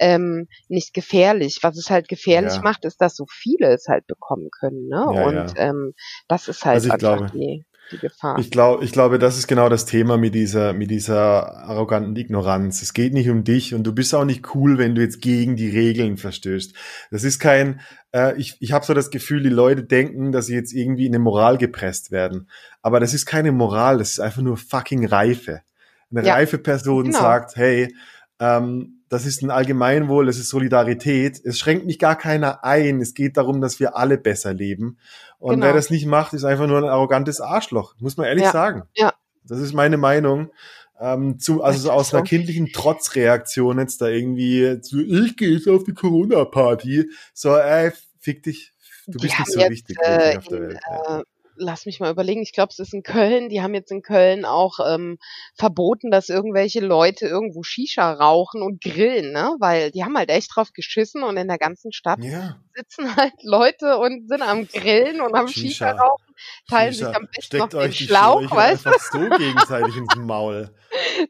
[0.00, 1.58] ähm, nicht gefährlich.
[1.62, 2.62] Was es halt gefährlich Ja.
[2.62, 5.04] macht, ist, dass so viele es halt bekommen können, ne?
[5.12, 5.52] Ja, Und ja.
[5.56, 5.94] Ähm,
[6.28, 8.38] das ist halt Also ich einfach glaube- die, die Gefahr.
[8.38, 12.82] Ich glaube, ich glaube, das ist genau das Thema mit dieser, mit dieser arroganten Ignoranz.
[12.82, 15.56] Es geht nicht um dich und du bist auch nicht cool, wenn du jetzt gegen
[15.56, 16.74] die Regeln verstößt.
[17.10, 17.80] Das ist kein,
[18.12, 21.14] äh, ich, ich habe so das Gefühl, die Leute denken, dass sie jetzt irgendwie in
[21.14, 22.48] eine Moral gepresst werden.
[22.82, 25.62] Aber das ist keine Moral, das ist einfach nur fucking Reife.
[26.10, 27.18] Eine Ja, reife Person genau.
[27.18, 27.94] sagt, hey,
[28.40, 31.40] ähm, das ist ein Allgemeinwohl, das ist Solidarität.
[31.44, 33.00] Es schränkt mich gar keiner ein.
[33.00, 34.98] Es geht darum, dass wir alle besser leben.
[35.44, 35.66] Und Genau.
[35.66, 37.94] wer das nicht macht, ist einfach nur ein arrogantes Arschloch.
[37.98, 38.84] Muss man ehrlich Ja, sagen.
[38.94, 39.12] ja.
[39.46, 40.50] Das ist meine Meinung.
[40.98, 45.68] ähm, zu, also so aus einer kindlichen Trotzreaktion jetzt da irgendwie zu, ich gehe jetzt
[45.68, 47.10] auf die Corona-Party.
[47.34, 48.72] So, ey, fick dich.
[49.06, 50.80] Du bist nicht so jetzt, wichtig äh, auf der in, Welt.
[50.88, 51.22] Ja.
[51.56, 54.44] Lass mich mal überlegen, ich glaube, es ist in Köln, die haben jetzt in Köln
[54.44, 55.18] auch ähm,
[55.54, 59.56] verboten, dass irgendwelche Leute irgendwo Shisha rauchen und grillen, ne?
[59.58, 62.56] Weil die haben halt echt drauf geschissen und in der ganzen Stadt ja.
[62.74, 65.90] sitzen halt Leute und sind am Grillen und am Shisha, Shisha.
[65.92, 66.33] rauchen,
[66.70, 67.06] teilen Shisha.
[67.08, 68.90] sich am besten noch den Schlauch, weißt du?
[69.12, 70.70] so gegenseitig ins Maul.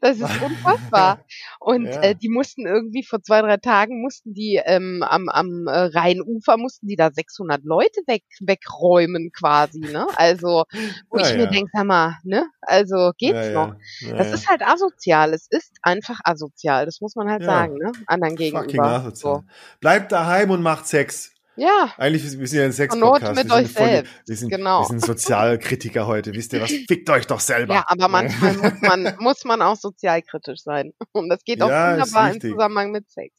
[0.01, 1.19] Das ist unfassbar.
[1.59, 2.01] Und Ja.
[2.01, 6.57] äh, die mussten irgendwie vor zwei, drei Tagen mussten die ähm, am, am äh, Rheinufer
[6.57, 10.05] mussten die da 600 Leute weg, wegräumen quasi, ne?
[10.15, 10.65] Also,
[11.09, 11.49] wo Ja, ich mir ja.
[11.49, 12.47] denke, sag mal, ne?
[12.61, 13.73] Also geht's noch?
[14.17, 15.33] Das ist halt asozial.
[15.33, 16.85] Es ist einfach asozial.
[16.85, 17.91] Das muss man halt sagen, ne?
[18.05, 18.83] Anderen Fucking gegenüber.
[18.85, 19.43] asozial.
[19.79, 21.31] Bleibt daheim und macht Sex.
[21.57, 23.35] Ja, Eigentlich, wir sind ja ein Sex-Podcast.
[23.43, 24.13] mit euch voll selbst.
[24.27, 24.81] Wir sind, Genau.
[24.81, 26.33] wir sind Sozialkritiker heute.
[26.33, 26.69] Wisst ihr was?
[26.87, 27.75] Fickt euch doch selber.
[27.75, 30.91] ja, aber manchmal muss man, muss man auch sozialkritisch sein.
[31.13, 32.41] Und das geht auch Ja, wunderbar im.
[32.41, 33.33] Zusammenhang mit Sex.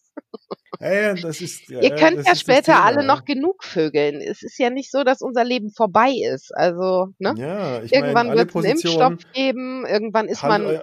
[0.80, 4.20] Ey, das ist, Ihr könnt ja später alle noch genug vögeln.
[4.22, 6.54] Es ist ja nicht so, dass unser Leben vorbei ist.
[6.56, 7.34] Also, ne?
[7.36, 8.64] Ja, ich irgendwann wird es einen.
[8.64, 10.80] Impfstoff geben, irgendwann ist man äh,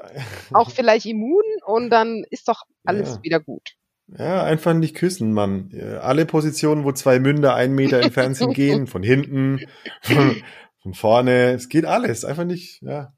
[0.51, 3.23] auch vielleicht immun und dann ist doch alles Ja.
[3.23, 3.71] wieder gut.
[4.17, 5.71] Ja, einfach nicht küssen, Mann.
[6.01, 8.87] Alle Positionen, wo zwei Münder einen Meter entfernt sind, gehen.
[8.87, 9.59] Von hinten,
[10.01, 10.35] von,
[10.81, 11.53] von vorne.
[11.53, 12.23] Es geht alles.
[12.25, 13.13] Einfach nicht, ja.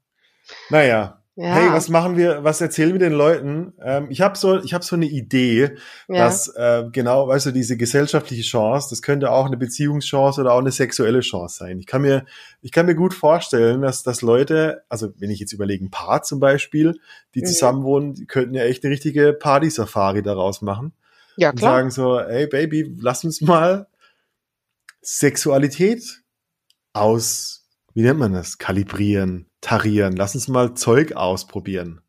[0.70, 1.22] Naja.
[1.38, 3.74] Ja, Hey, was machen wir, was erzählen wir den Leuten?
[3.82, 5.76] Ähm, ich habe so, ich habe so eine Idee,
[6.08, 6.24] ja.
[6.24, 10.60] dass äh, genau, weißt du, diese gesellschaftliche Chance, das könnte auch eine Beziehungschance oder auch
[10.60, 11.78] eine sexuelle Chance sein.
[11.78, 12.24] Ich kann mir,
[12.62, 16.22] ich kann mir gut vorstellen, dass, dass Leute, also wenn ich jetzt überlege, ein Paar
[16.22, 16.98] zum Beispiel,
[17.34, 17.46] die Mhm.
[17.46, 20.94] zusammenwohnen, die könnten ja echt eine richtige Party-Safari daraus machen
[21.36, 21.72] ja, und klar.
[21.76, 23.88] sagen so, ey Baby, lass uns mal
[25.02, 26.22] Sexualität
[26.94, 27.65] aus,
[27.96, 32.02] wie nennt man das, kalibrieren, tarieren, lass uns mal Zeug ausprobieren.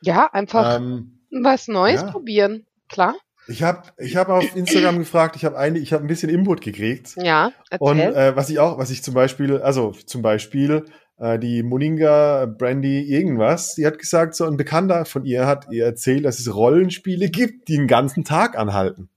[0.00, 2.10] Ja, einfach Ähm, was Neues ja.
[2.10, 2.66] probieren.
[2.88, 3.14] Klar.
[3.46, 6.62] ich habe ich hab auf Instagram gefragt, ich habe eine, ich habe ein bisschen Input
[6.62, 7.14] gekriegt.
[7.16, 8.16] Ja, Und erzähl.
[8.16, 10.86] äh, was ich auch, was ich zum Beispiel, also zum Beispiel
[11.18, 15.84] äh, die Moninga Brandy irgendwas, die hat gesagt, so ein Bekannter von ihr hat ihr
[15.84, 19.10] erzählt, dass es Rollenspiele gibt, die den ganzen Tag anhalten.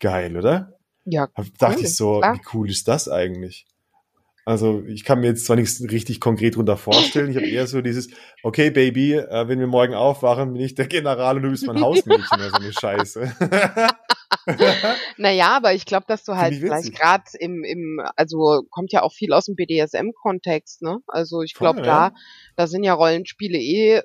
[0.00, 0.72] Geil, oder?
[1.04, 2.34] ja, Da dachte Cool, ich so, klar.
[2.34, 3.64] wie cool ist das eigentlich?
[4.48, 7.82] Also ich kann mir jetzt zwar nichts richtig konkret drunter vorstellen, ich habe eher so
[7.82, 8.08] dieses,
[8.42, 11.78] okay Baby, äh, wenn wir morgen aufwachen, bin ich der General und du bist mein
[11.82, 13.30] Hausmädchen oder so eine Scheiße.
[15.16, 19.02] naja, aber ich glaube, dass du halt ich vielleicht gerade im, im, also kommt ja
[19.02, 20.98] auch viel aus dem BDSM-Kontext, ne?
[21.06, 22.12] Also ich glaube, da,
[22.56, 24.02] da sind ja Rollenspiele eh,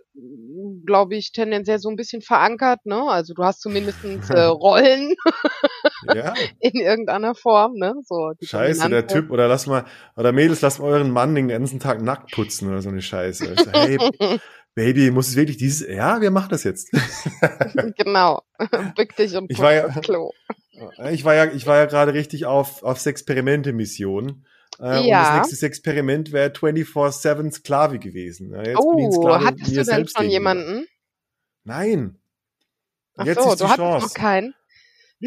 [0.86, 3.04] glaube ich, tendenziell so ein bisschen verankert, ne?
[3.10, 5.16] Also du hast zumindestens äh, Rollen
[6.14, 7.94] ja, in irgendeiner Form, ne?
[8.04, 11.48] So Scheiße, der dominante- Typ, oder lass mal, oder Mädels, lasst mal euren Mann den
[11.48, 13.54] ganzen Tag nackt putzen oder so eine Scheiße.
[13.54, 13.98] Ich so, hey,
[14.76, 16.90] Baby, muss es wirklich dieses, ja, wir machen das jetzt.
[17.98, 18.42] genau.
[18.96, 20.32] Bück dich und Ich war ja- Klo.
[21.12, 24.46] Ich war ja, ich war ja gerade richtig auf, auf Sexperimente-Mission.
[24.80, 25.38] Äh, Und Ja.
[25.40, 28.52] das nächste Experiment wäre 24-7 Sklave gewesen.
[28.52, 30.88] Ja, jetzt bin ich Oh, Sklave hattest du denn selbst schon jemanden?
[31.64, 32.18] Nein.
[33.16, 34.08] Ach jetzt so, ist die du hattest Chance.
[34.08, 34.56] noch keinen.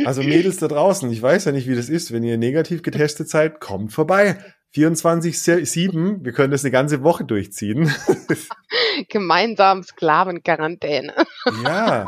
[0.05, 2.13] Also Mädels da draußen, ich weiß ja nicht, wie das ist.
[2.13, 4.37] Wenn ihr negativ getestet seid, kommt vorbei.
[4.77, 7.91] 24-7, wir können das eine ganze Woche durchziehen.
[9.09, 11.15] Gemeinsam Sklavenquarantäne.
[11.65, 12.07] ja.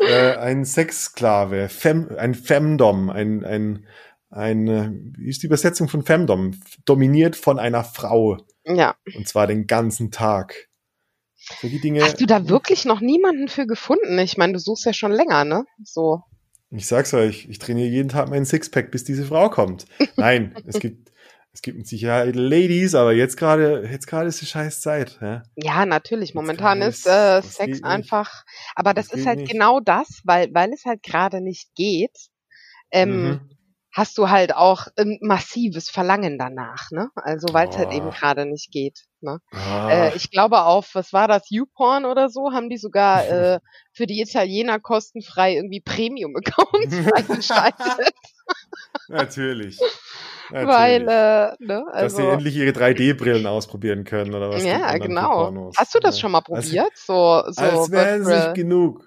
[0.00, 3.86] äh, ein Sexsklave, Fem, ein Femdom, ein, ein,
[4.30, 6.60] ein, äh, wie ist die Übersetzung von Femdom?
[6.84, 8.38] Dominiert von einer Frau.
[8.64, 8.96] Ja.
[9.14, 10.68] Und zwar den ganzen Tag.
[11.60, 12.02] Solche Dinge.
[12.02, 14.18] Hast du da wirklich noch niemanden für gefunden?
[14.18, 15.64] Ich meine, du suchst ja schon länger, ne?
[15.84, 16.22] So.
[16.70, 19.86] Ich sag's euch, ich trainiere jeden Tag meinen Sixpack, bis diese Frau kommt.
[20.16, 21.12] Nein, es gibt,
[21.56, 25.18] es gibt mit Sicherheit Ladies, aber jetzt gerade, jetzt gerade ist die scheiß Zeit.
[25.22, 25.42] Ja?
[25.56, 26.28] Ja, natürlich.
[26.30, 28.44] Jetzt Momentan ist äh, Sex einfach.
[28.74, 29.50] Aber das, Das ist halt nicht.
[29.52, 32.14] genau das, weil, weil es halt gerade nicht geht.
[32.90, 33.40] Ähm, Mhm.
[33.90, 37.08] hast du halt auch ein massives Verlangen danach, ne?
[37.14, 38.10] Also weil es halt eben Oh.
[38.10, 39.06] gerade nicht geht.
[39.22, 39.38] Ne?
[39.52, 43.60] Ah, Äh, ich glaube auf, was war das, YouPorn oder so, haben die sogar äh,
[43.94, 48.14] für die Italiener kostenfrei irgendwie Premium-Accounts freigeschaltet,
[49.08, 49.78] natürlich.
[50.50, 54.64] Weil, äh, ne, Dass sie also, endlich ihre 3D-Brillen ausprobieren können oder was.
[54.64, 55.72] ja, genau.
[55.76, 56.20] Hast du das Ja.
[56.22, 56.90] schon mal Als- probiert?
[56.94, 59.04] So, so Als wäre es nicht genug.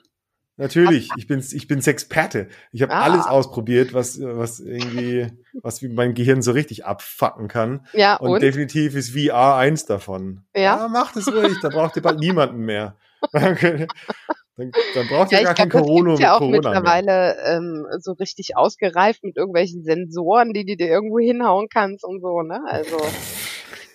[0.57, 2.49] Natürlich, ich bin ich bin Sexperte.
[2.73, 3.03] Ich habe Ah.
[3.03, 5.27] alles ausprobiert, was was irgendwie
[5.63, 7.87] was mein Gehirn so richtig abfacken kann.
[7.93, 8.41] ja, Und, und?
[8.43, 10.41] definitiv ist VR eins davon.
[10.53, 10.89] Ja.
[10.89, 12.97] macht es ruhig, da braucht ihr bald niemanden mehr.
[14.59, 17.37] dann, dann braucht ihr Ja, gar kein glaube, das Corona, gibt's ja auch Corona mittlerweile
[17.45, 22.41] ähm, so richtig ausgereift mit irgendwelchen Sensoren, die du dir irgendwo hinhauen kannst und so,
[22.41, 22.61] ne?
[22.67, 22.97] Also,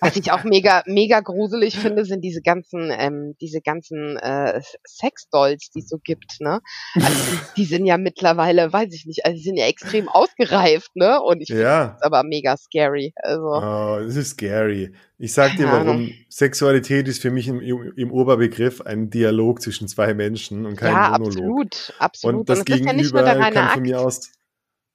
[0.05, 5.71] Was ich auch mega, mega gruselig finde, sind diese ganzen, ähm, diese ganzen äh, Sexdolls,
[5.71, 6.61] die es so gibt, ne?
[6.93, 11.21] Also die, sind ja mittlerweile, weiß ich nicht, also die sind ja extrem ausgereift, ne?
[11.21, 11.87] Und ich finde Ja.
[11.87, 13.13] das aber mega scary.
[13.17, 14.93] Also, Oh, das ist scary.
[15.17, 16.11] Ich sag dir warum.
[16.29, 21.17] Sexualität ist für mich im, im, Oberbegriff ein Dialog zwischen zwei Menschen und kein ja,
[21.17, 21.27] Monolog.
[21.27, 22.39] absolut, absolut.
[22.41, 23.73] Und das es ist ja nicht nur Gegenüber der reine kann Akt.
[23.73, 24.31] von mir aus.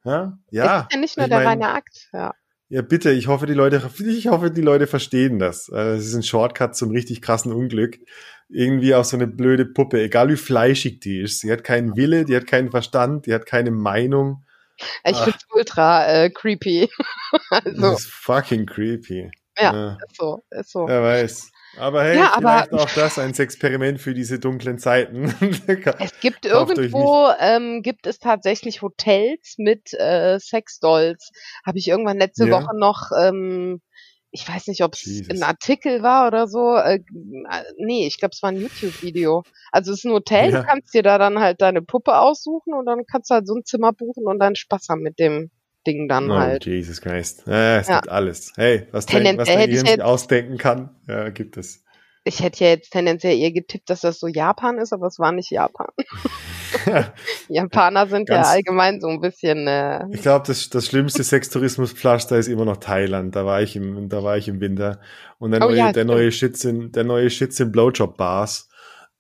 [0.05, 0.81] Ja, ja.
[0.81, 2.35] ist ja nicht nur ich der mein, reine Akt, ja.
[2.73, 5.69] Ja, bitte, ich hoffe, die Leute, ich hoffe, die Leute verstehen das.
[5.69, 7.99] Äh, Es ist ein Shortcut zum richtig krassen Unglück.
[8.49, 11.41] Irgendwie auch so eine blöde Puppe, egal wie fleischig die ist.
[11.41, 14.45] Sie hat keinen Wille, die hat keinen Verstand, die hat keine Meinung.
[15.05, 15.25] Ich Ach.
[15.25, 16.89] find's ultra äh, creepy.
[17.51, 19.31] Das also, ist fucking creepy.
[19.59, 20.87] ja, ist so, ist so.
[20.87, 21.51] Wer weiß.
[21.79, 25.35] Aber hey, Ja, aber- vielleicht auch das ein Experiment für diese dunklen Zeiten.
[26.01, 31.31] Es gibt irgendwo, ähm, gibt es tatsächlich Hotels mit äh, Sexdolls.
[31.65, 32.61] Habe ich irgendwann letzte Ja.
[32.61, 33.81] Woche noch, ähm,
[34.33, 36.77] ich weiß nicht, ob es ein Artikel war oder so.
[36.77, 37.01] Äh,
[37.79, 39.43] nee, ich glaube, es war ein YouTube-Video.
[39.73, 40.61] Also es ist ein Hotel, Ja.
[40.61, 43.55] du kannst dir da dann halt deine Puppe aussuchen und dann kannst du halt so
[43.55, 45.51] ein Zimmer buchen und dann Spaß haben mit dem
[45.87, 46.67] Ding dann Oh, halt.
[46.67, 47.45] Jesus Christ.
[47.47, 48.01] Ja, es Ja.
[48.01, 48.53] gibt alles.
[48.57, 51.83] Hey, was dein, was dein hätte ich Gehirn sich jetzt- ausdenken kann, ja, gibt es.
[52.25, 55.33] Ich hätte ja jetzt tendenziell eher getippt, dass das so Japan ist, aber es war
[55.33, 55.87] nicht Japan.
[57.49, 62.37] Japaner sind Ganz- ja allgemein so ein bisschen äh, Ich glaube, das, das schlimmste Sextourismuspflaster
[62.37, 63.35] ist immer noch Thailand.
[63.37, 65.01] Da war ich im, da war ich im Winter.
[65.39, 66.11] Und der Oh neue, ja, der stimmt.
[66.11, 68.69] neue Shit sind, der neue Shit sind Blowjob-Bars,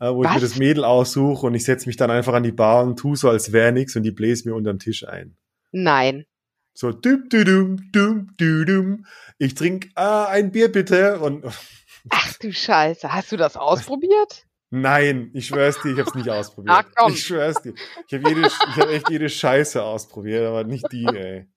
[0.00, 0.34] äh, wo ich Was?
[0.36, 3.14] mir das Mädel aussuche und ich setze mich dann einfach an die Bar und tu
[3.16, 5.36] so, als wäre nix und die bläst mir unter den Tisch ein.
[5.72, 6.24] Nein.
[6.72, 9.06] So, dum, du, dum, dum, du, dum.
[9.38, 11.44] Ich trinke ah, ein Bier bitte und
[12.11, 14.46] Ach du Scheiße, hast du das ausprobiert?
[14.70, 16.76] Nein, ich schwör's dir, ich hab's nicht ausprobiert.
[16.78, 17.12] Ach, komm.
[17.12, 17.74] Ich schwör's dir.
[18.06, 21.48] Ich habe jede, ich hab echt jede Scheiße ausprobiert, aber nicht die, ey.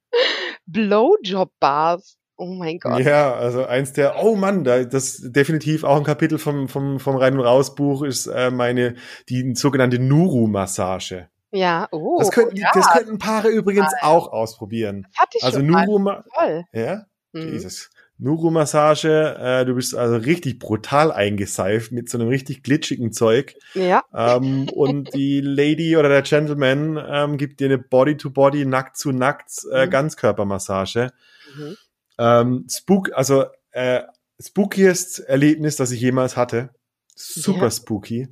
[0.65, 2.17] Blowjob-Bars.
[2.35, 2.99] Oh mein Gott.
[3.01, 7.15] Ja, also eins der, oh Mann, da, das definitiv auch ein Kapitel vom, vom, vom
[7.15, 8.95] Rein- und Raus-Buch ist äh, meine,
[9.29, 11.29] die sogenannte Nuru-Massage.
[11.55, 12.17] Ja, oh.
[12.19, 15.05] Das könnten, ja, das könnten Paare übrigens auch ausprobieren.
[15.11, 15.85] das hatte ich Also schon mal.
[15.85, 16.65] Nuru, ma Toll.
[16.73, 17.53] ja, Mhm.
[17.53, 17.89] Jesus.
[18.19, 23.55] Nuru-Massage, äh, du bist also richtig brutal eingeseift mit so einem richtig glitschigen Zeug.
[23.73, 29.11] Ja, ähm, und die Lady oder der Gentleman ähm, gibt dir eine Body-to-Body, nackt zu
[29.11, 29.89] nackt äh, Mhm.
[29.91, 31.11] Ganzkörpermassage.
[31.55, 31.75] mhm.
[32.19, 34.01] Ähm, Spook, also äh,
[34.39, 36.69] spookiest Erlebnis, das ich jemals hatte.
[37.15, 37.71] Super Ja.
[37.71, 38.27] spooky.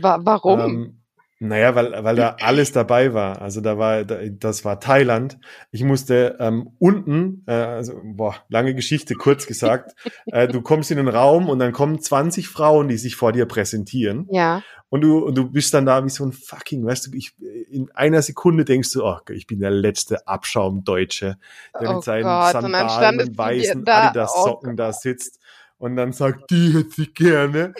[0.00, 1.01] Wa warum?
[1.44, 3.42] Naja, weil, weil da alles dabei war.
[3.42, 5.38] Also da war, da, das war Thailand.
[5.72, 9.94] Ich musste ähm, unten, äh, also boah, lange Geschichte, kurz gesagt,
[10.26, 13.46] äh, du kommst in den Raum und dann kommen 20 Frauen, die sich vor dir
[13.46, 14.28] präsentieren.
[14.30, 14.62] ja.
[14.88, 17.34] Und du, und du bist dann da wie so ein fucking, weißt du, ich,
[17.70, 21.38] in einer Sekunde denkst du, oh, ich bin der letzte Abschaumdeutsche,
[21.80, 25.40] der Oh mit seinen Gott, Sandalen und weißen da, Adidas-Socken oh da sitzt
[25.78, 27.72] und dann sagt, die hätte sie gerne.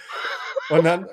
[0.71, 1.07] Und dann,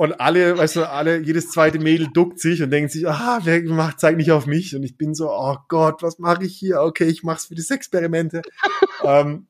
[0.00, 3.62] und alle, weißt du, alle, jedes zweite Mädel duckt sich und denkt sich, ah, wer
[3.64, 4.74] macht, zeigt nicht auf mich.
[4.74, 6.80] Und ich bin so, oh Gott, was mache ich hier?
[6.80, 8.40] Okay, ich mach's für die Sexperimente.
[9.04, 9.46] ähm,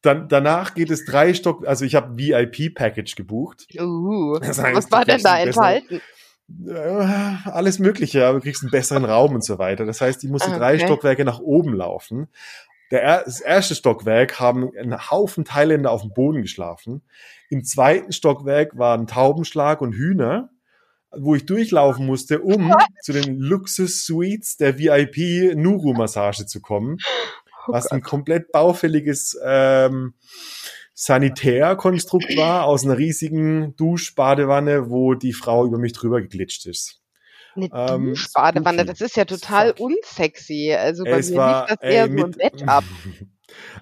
[0.00, 3.68] dann, danach geht es drei Stock, also ich habe VIP-Package gebucht.
[3.78, 6.00] Uh, Das heißt, was war denn da enthalten?
[6.66, 6.72] äh,
[7.44, 9.86] alles Mögliche, aber du kriegst einen besseren Raum und so weiter.
[9.86, 10.84] Das heißt, ich musste Ah, drei okay.
[10.86, 12.26] Stockwerke nach oben laufen.
[12.92, 17.02] Der, er- das erste Stockwerk haben ein Haufen Thailänder auf dem Boden geschlafen.
[17.48, 20.50] Im zweiten Stockwerk waren Taubenschlag und Hühner,
[21.10, 26.98] wo ich durchlaufen musste, um zu den Luxus-Suites der VIP-Nuru-Massage zu kommen,
[27.68, 30.14] Oh was ein komplett baufälliges ähm,
[30.94, 37.01] Sanitärkonstrukt war aus einer riesigen Duschbadewanne, wo die Frau über mich drüber geglitscht ist.
[37.54, 39.80] Eine Ähm, Duschbadewanne, das ist ja total Fuck.
[39.80, 40.74] unsexy.
[40.74, 42.84] Also bei es mir war lief das eher ey, so mit- Bett ab.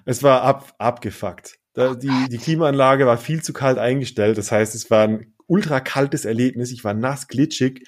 [0.05, 1.55] Es war ab, abgefuckt.
[1.73, 4.37] Da, die, die Klimaanlage war viel zu kalt eingestellt.
[4.37, 6.71] Das heißt, es war ein ultra kaltes Erlebnis.
[6.73, 7.87] Ich war nass, glitschig.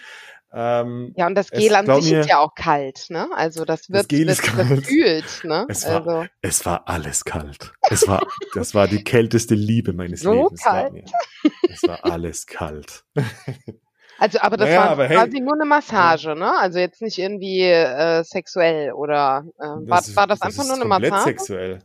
[0.54, 3.28] Ähm, Ja, und das Es- Gel an sich mir, ist ja auch kalt, ne?
[3.36, 5.66] Also das wird, gefühlt, ne?
[5.68, 7.74] Es war- also, es war alles kalt.
[7.90, 10.62] Es war, das war die kälteste Liebe meines So Lebens.
[10.62, 10.94] kalt.
[10.94, 11.04] Mir.
[11.70, 13.04] Es war alles kalt.
[14.20, 15.18] also, aber das Naja, war aber hey.
[15.18, 16.58] quasi nur eine Massage, ne?
[16.60, 20.76] Also jetzt nicht irgendwie äh, sexuell oder äh, war, ist- war das, einfach ist nur
[20.76, 21.24] eine Massage?
[21.30, 21.80] sexuell.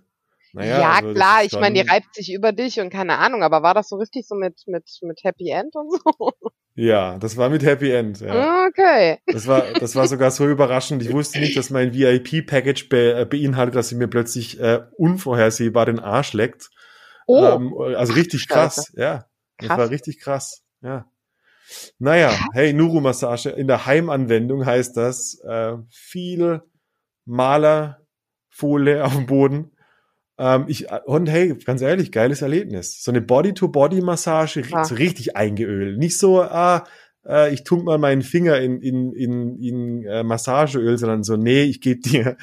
[0.54, 3.42] Ja, Naja, also das klar, ich meine, die reibt sich über dich und keine Ahnung,
[3.42, 6.32] aber war das so richtig so mit, mit, mit Happy End und so?
[6.74, 8.20] Ja, das war mit Happy End.
[8.20, 8.66] Ja.
[8.68, 9.18] Okay.
[9.26, 11.02] Das war, das war sogar so überraschend.
[11.02, 15.86] Ich wusste nicht, dass mein VIP-Package be, äh, beinhaltet, dass sie mir plötzlich äh, unvorhersehbar
[15.86, 16.70] den Arsch leckt.
[17.26, 19.26] Oh, Ähm, also richtig krass, ja.
[19.58, 19.78] Das Krass.
[19.78, 21.04] war richtig krass, ja.
[21.98, 23.50] Naja, hey, Nuru-Massage.
[23.50, 26.62] In der Heimanwendung heißt das äh, viel
[27.26, 29.72] Malerfolie auf dem Boden,
[30.40, 33.02] Ähm, ich, und hey, ganz ehrlich, geiles Erlebnis.
[33.02, 34.84] So eine Body-to-Body-Massage, Ja.
[34.84, 35.98] so richtig eingeölt.
[35.98, 36.84] Nicht so, ah,
[37.26, 41.62] äh, ich tunk mal meinen Finger in, in, in, in äh, Massageöl, sondern so, nee,
[41.64, 42.36] ich gebe dir,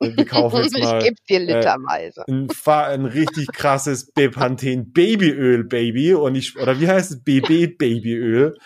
[0.00, 2.24] äh, wir kaufen jetzt mal ich gebe dir literweise.
[2.28, 6.14] ein, Fa- ein richtig krasses Bepanthen Babyöl, Baby.
[6.14, 7.22] Und ich, oder wie heißt es?
[7.22, 8.56] BB Babyöl.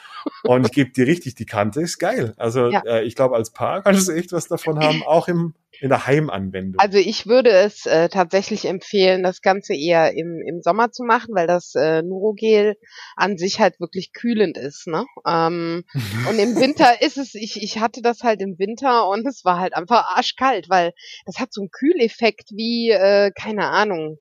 [0.44, 1.81] Und ich gebe dir richtig die Kante.
[1.81, 2.35] Ist geil.
[2.37, 2.83] Also Ja.
[2.87, 6.06] äh, ich glaube, als Paar kannst du echt was davon haben, auch im, in der
[6.06, 6.78] Heimanwendung.
[6.78, 11.34] Also ich würde es äh, tatsächlich empfehlen, das Ganze eher im, im Sommer zu machen,
[11.34, 12.76] weil das äh, Nurogel
[13.16, 14.86] an sich halt wirklich kühlend ist.
[14.86, 15.04] Ne?
[15.26, 15.82] Ähm,
[16.30, 19.58] und im Winter ist es, ich, ich hatte das halt im Winter und es war
[19.58, 20.92] halt einfach arschkalt, weil
[21.26, 24.18] das hat so einen Kühleffekt wie, äh, keine Ahnung,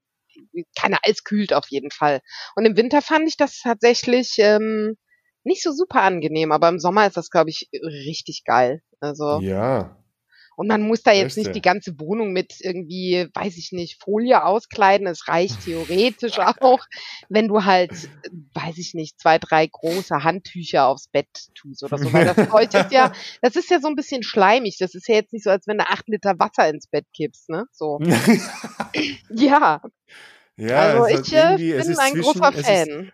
[0.76, 2.22] keine Eis kühlt auf jeden Fall.
[2.56, 4.98] Und im Winter fand ich das tatsächlich ähm,
[5.44, 8.82] nicht so super angenehm, aber im Sommer ist das, glaube ich, richtig geil.
[9.00, 10.01] Also ja.
[10.62, 14.44] Und man muss da jetzt nicht die ganze Wohnung mit irgendwie, weiß ich nicht, Folie
[14.46, 15.08] auskleiden.
[15.08, 16.86] Es reicht theoretisch auch,
[17.30, 17.92] wenn du halt,
[18.54, 22.14] weiß ich nicht, zwei, drei große Handtücher aufs Bett tust oder so.
[22.14, 22.38] Weil das
[22.86, 24.78] ist ja, das ist ja so ein bisschen schleimig.
[24.78, 27.50] Das ist ja jetzt nicht so, als wenn du acht Liter Wasser ins Bett kippst,
[27.50, 27.66] ne?
[27.72, 28.00] So.
[29.30, 29.82] Ja,
[30.58, 33.12] ja, also ich es bin ist ein zwischen- großer es ist- Fan.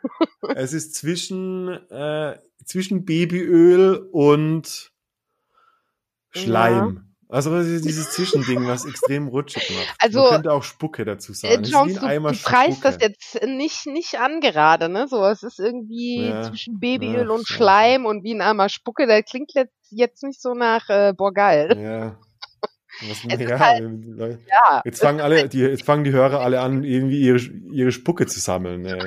[0.55, 4.91] Es ist zwischen, äh, zwischen Babyöl und
[6.31, 7.03] Schleim.
[7.30, 9.96] Also dieses Zwischending, was extrem rutschig macht.
[10.00, 11.63] Also, Man könnte auch Spucke dazu Äh, sagen.
[11.63, 15.08] Ist Jones, du, du preist das jetzt nicht, nicht an gerade, ne?
[15.10, 16.44] So, es ist irgendwie Ja.
[16.44, 17.58] zwischen Babyöl Ach, und scheiße.
[17.58, 19.08] Schleim und wie ein Eimer Spucke.
[19.08, 21.78] Das klingt jetzt, jetzt nicht so nach äh, boah, geil.
[21.78, 22.18] Ja.
[23.10, 23.84] Was, ja, halt-
[24.50, 24.82] Ja.
[24.86, 27.40] jetzt fangen alle, die, jetzt fangen die Hörer alle an, irgendwie ihre,
[27.72, 28.84] ihre Spucke zu sammeln.
[28.84, 28.98] Ne?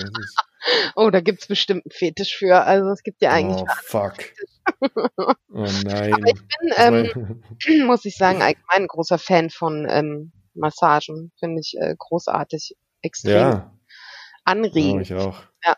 [0.94, 2.64] Oh, da gibt's bestimmt einen Fetisch für.
[2.64, 3.62] Also es gibt ja eigentlich.
[3.62, 4.14] oh, fuck.
[4.80, 6.14] Oh nein.
[6.14, 11.32] Aber ich bin, Das ähm, muss ich sagen, allgemein ein großer Fan von ähm, Massagen.
[11.38, 13.78] Finde ich äh, großartig, extrem ja, oh,
[14.44, 15.02] anregend.
[15.02, 15.42] ich auch.
[15.64, 15.76] Ja.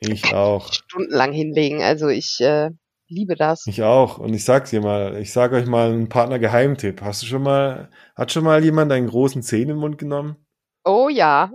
[0.00, 0.72] Ich auch.
[0.72, 1.82] Stundenlang hinlegen.
[1.82, 2.70] Also ich äh,
[3.08, 3.66] liebe das.
[3.66, 4.18] Ich auch.
[4.18, 7.02] Und ich sag's dir mal, ich sag euch mal einen Partner-Geheimtipp.
[7.02, 10.36] Hast du schon mal, hat schon mal jemand einen großen Zeh in den Mund genommen?
[10.84, 11.50] Oh ja.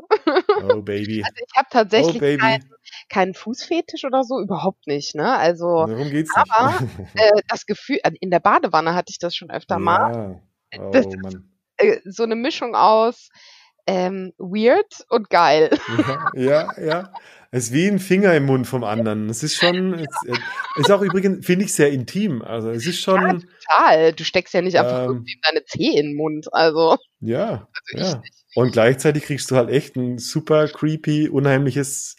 [0.64, 1.24] Oh, Baby.
[1.24, 2.38] Also ich habe Oh, tatsächlich Baby.
[2.42, 2.70] keinen
[3.10, 5.16] keinen Fußfetisch oder so, überhaupt nicht.
[5.16, 5.36] Ne?
[5.38, 6.52] Also Darum geht's nicht.
[6.52, 6.74] aber,
[7.16, 10.40] äh, das Gefühl, äh, in der Badewanne hatte ich das schon öfter mal.
[10.74, 10.90] ja.
[10.92, 11.50] Das Oh, ist- Mann.
[11.78, 13.30] Äh, so eine Mischung aus
[13.88, 15.70] ähm, weird und geil.
[16.36, 17.14] Ja, ja, ja.
[17.52, 19.30] Es ist wie ein Finger im Mund vom anderen.
[19.30, 20.08] Es ist schon, es
[20.78, 22.42] ist auch übrigens, finde ich, sehr intim.
[22.42, 24.14] Also es ist schon, Total.
[24.14, 25.10] Du steckst ja nicht einfach Ähm.
[25.10, 26.48] irgendwie deine Zeh in den Mund.
[26.52, 28.18] Also, ja, also ich ja.
[28.20, 28.34] nicht.
[28.56, 32.18] Und gleichzeitig kriegst du halt echt ein super creepy, unheimliches,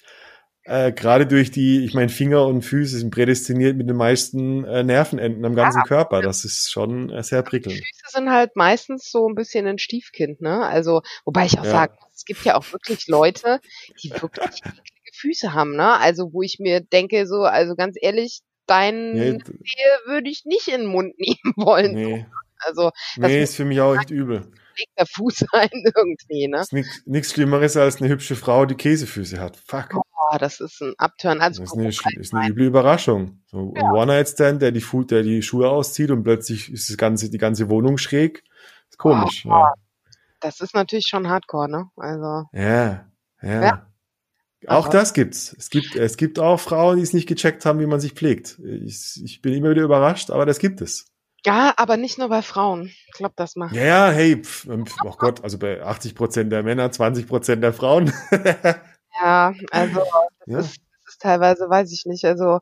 [0.64, 4.82] äh, gerade durch die, ich meine, Finger und Füße sind prädestiniert mit den meisten äh,
[4.82, 6.22] Nervenenden am ganzen Körper.
[6.22, 7.76] Das ist schon äh, sehr prickelnd.
[7.76, 10.64] Füße sind halt meistens so ein bisschen ein Stiefkind, ne?
[10.66, 11.72] Also, wobei ich auch Ja.
[11.72, 13.60] muss, es gibt ja auch wirklich Leute,
[14.02, 14.62] die wirklich
[15.12, 15.98] Füße haben, ne?
[15.98, 19.38] Also, wo ich mir denke, so, also ganz ehrlich, dein Nee,
[20.06, 21.94] würde ich nicht in den Mund nehmen wollen.
[21.94, 22.26] nee,
[22.60, 24.50] Also, das nee ist für mich auch echt übel.
[24.98, 26.64] Der Fuß sein irgendwie, ne?
[27.06, 29.56] Nichts Schlimmeres als eine hübsche Frau, die Käsefüße hat.
[29.56, 29.90] Fuck.
[29.90, 31.40] Boah, das ist ein Upturn.
[31.40, 33.42] Also, Das ist eine, ist eine üble Überraschung.
[33.46, 37.30] So ein One-Night-Stand, der die, Fu der die Schuhe auszieht und plötzlich ist das ganze,
[37.30, 38.42] die ganze Wohnung schräg.
[38.90, 39.44] Ist komisch.
[39.44, 39.72] Ja,
[40.40, 41.90] das ist natürlich schon hardcore, ne?
[41.96, 43.06] Also, ja.
[43.42, 43.62] ja.
[43.62, 43.86] Ja.
[44.66, 45.54] Auch Aber- das gibt's.
[45.58, 48.58] Es gibt, es gibt auch Frauen, die es nicht gecheckt haben, wie man sich pflegt.
[48.64, 51.06] Ich, ich bin immer wieder überrascht, aber das gibt es.
[51.44, 52.90] Ja, aber nicht nur bei Frauen.
[53.06, 53.72] Ich glaube, das mal.
[53.72, 57.26] Ja, ja, hey, pf, ähm, pf, oh Gott, also bei 80 Prozent der Männer, 20
[57.26, 58.12] Prozent der Frauen.
[59.20, 60.00] Ja, also,
[60.40, 60.58] das Ja.
[60.58, 62.24] ist das ist teilweise, weiß ich nicht.
[62.24, 62.58] Also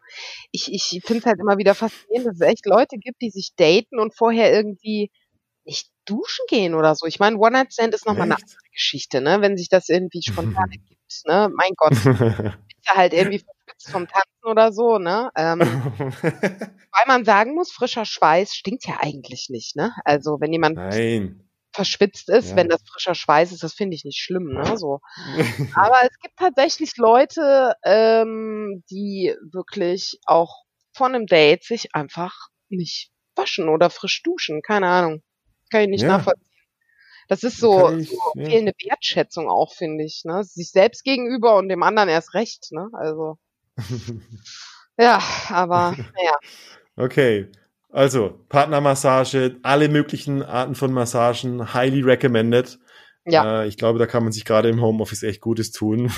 [0.50, 3.52] ich, ich finde es halt immer wieder faszinierend, dass es echt Leute gibt, die sich
[3.56, 5.10] daten und vorher irgendwie
[5.64, 7.06] nicht duschen gehen oder so.
[7.06, 9.40] Ich meine, One-Night-Stand ist nochmal eine andere Geschichte, ne?
[9.40, 11.50] Wenn sich das irgendwie spontan ergibt, ne?
[11.54, 11.92] Mein Gott,
[12.86, 13.44] halt irgendwie
[13.90, 15.30] vom Tanzen oder so, ne?
[15.36, 15.60] Ähm,
[16.22, 19.92] weil man sagen muss, frischer Schweiß stinkt ja eigentlich nicht, ne?
[20.04, 21.48] Also wenn jemand Nein.
[21.72, 22.56] verschwitzt ist, Ja.
[22.56, 24.76] wenn das frischer Schweiß ist, das finde ich nicht schlimm, ne?
[24.76, 25.00] So.
[25.74, 30.62] Aber es gibt tatsächlich Leute, ähm, die wirklich auch
[30.94, 34.60] von einem Date sich einfach nicht waschen oder frisch duschen.
[34.62, 35.22] Keine Ahnung.
[35.70, 36.08] Kann ich nicht Ja.
[36.18, 36.48] nachvollziehen.
[37.28, 38.44] Das ist so, ich- so ja.
[38.44, 40.22] fehlende Wertschätzung auch, finde ich.
[40.24, 40.44] Ne?
[40.44, 42.66] Sich selbst gegenüber und dem anderen erst recht.
[42.72, 42.90] Ne?
[42.92, 43.38] Also,
[44.98, 46.36] ja, aber naja.
[46.96, 47.48] Okay,
[47.90, 52.78] also Partnermassage, alle möglichen Arten von Massagen, highly recommended.
[53.24, 53.62] Ja.
[53.62, 56.10] Äh, ich glaube, da kann man sich gerade im Homeoffice echt Gutes tun.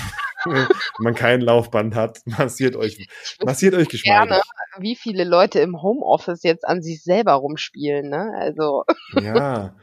[0.45, 0.67] Wenn
[0.99, 3.07] man kein Laufband hat, massiert euch,
[3.43, 4.29] massiert euch geschmeidig.
[4.29, 4.41] gerne,
[4.79, 8.31] wie viele Leute im Homeoffice jetzt an sich selber rumspielen, ne?
[8.37, 8.83] Also.
[9.21, 9.75] Ja.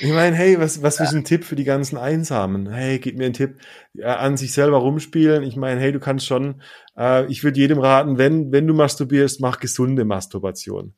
[0.00, 2.70] Ich meine, hey, was, was ist ein Tipp für die ganzen Einsamen?
[2.70, 3.58] Hey, gib mir einen Tipp,
[3.94, 5.42] ja, an sich selber rumspielen.
[5.44, 6.60] Ich meine, hey, du kannst schon,
[6.98, 10.94] äh, ich würde jedem raten, wenn, wenn du masturbierst, mach gesunde Masturbation.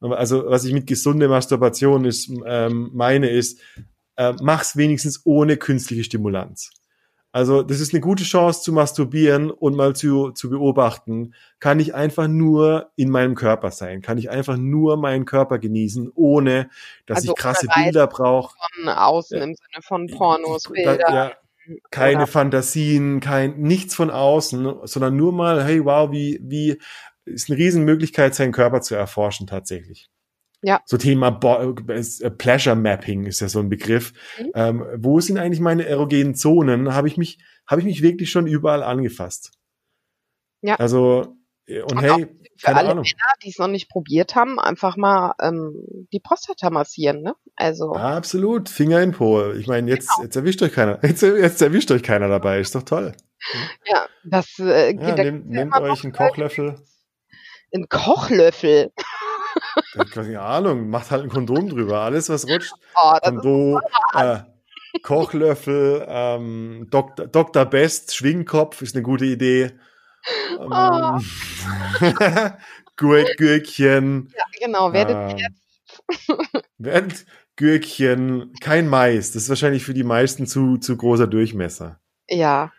[0.00, 3.60] Also, was ich mit gesunde Masturbation ist, ähm, meine ist,
[4.16, 6.70] äh, mach's wenigstens ohne künstliche Stimulanz.
[7.30, 11.94] Also das ist eine gute Chance zu masturbieren und mal zu, zu beobachten, kann ich
[11.94, 16.70] einfach nur in meinem Körper sein, kann ich einfach nur meinen Körper genießen, ohne
[17.04, 18.56] dass also ich krasse Bilder brauche.
[18.74, 19.44] Von außen ja.
[19.44, 20.98] im Sinne von Pornos, Bilder.
[20.98, 21.32] Ja,
[21.90, 22.26] keine Oder?
[22.26, 26.78] Fantasien, kein nichts von außen, sondern nur mal, hey wow, wie, wie
[27.26, 30.10] ist eine Riesenmöglichkeit, seinen Körper zu erforschen tatsächlich.
[30.62, 30.80] Ja.
[30.86, 34.12] So Thema Bo äh, Pleasure Mapping ist ja so ein Begriff.
[34.38, 34.50] Mhm.
[34.54, 36.94] Ähm, wo sind eigentlich meine erogenen Zonen?
[36.94, 39.52] Habe ich mich, habe ich mich wirklich schon überall angefasst.
[40.62, 40.74] Ja.
[40.76, 41.36] Also,
[41.66, 43.04] äh, und, und hey, für alle Ahnung.
[43.04, 45.74] Männer, die es noch nicht probiert haben, einfach mal ähm,
[46.12, 47.34] die Prostata massieren, ne?
[47.54, 47.92] Also.
[47.92, 49.52] Absolut, Finger in Po.
[49.52, 50.24] Ich meine, jetzt, genau.
[50.24, 50.98] jetzt erwischt euch keiner.
[51.04, 53.14] Jetzt, jetzt erwischt euch keiner dabei, ist doch toll.
[53.86, 56.82] Ja, das äh, geht ja, nehmt, nehmt euch einen Kochlöffel.
[57.72, 58.92] Ein Kochlöffel.
[60.12, 62.00] Keine Ahnung, macht halt ein Kondom drüber.
[62.00, 62.72] Alles, was rutscht.
[62.94, 63.80] Oh, Kondom,
[64.14, 64.38] äh,
[65.02, 67.64] Kochlöffel, ähm, Dok Dr.
[67.64, 69.72] Best, Schwingkopf ist eine gute Idee.
[70.58, 71.18] Ähm, oh.
[72.96, 74.32] Gürkchen.
[74.36, 79.32] Ja, genau, werdet ähm, Werdet Gürkchen, kein Mais.
[79.32, 82.00] Das ist wahrscheinlich für die meisten zu, zu großer Durchmesser.
[82.28, 82.72] Ja,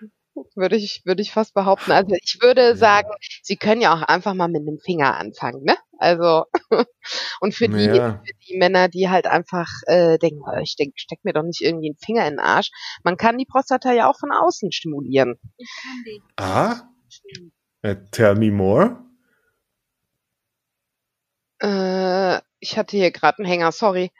[0.55, 1.91] würde ich, würde ich fast behaupten.
[1.91, 3.09] Also ich würde sagen,
[3.41, 5.75] Sie können ja auch einfach mal mit dem Finger anfangen, ne?
[5.97, 6.45] Also
[7.41, 8.21] und für die, ja.
[8.25, 11.61] für die Männer, die halt einfach äh, denken, oh, ich denk, steck mir doch nicht
[11.61, 12.71] irgendwie einen Finger in den Arsch.
[13.03, 15.35] Man kann die Prostata ja auch von außen stimulieren.
[15.57, 16.21] Ich kann die.
[16.37, 16.81] Ah?
[17.85, 18.97] Uh, tell me more.
[21.61, 24.11] Äh, ich hatte hier gerade einen Hänger, sorry.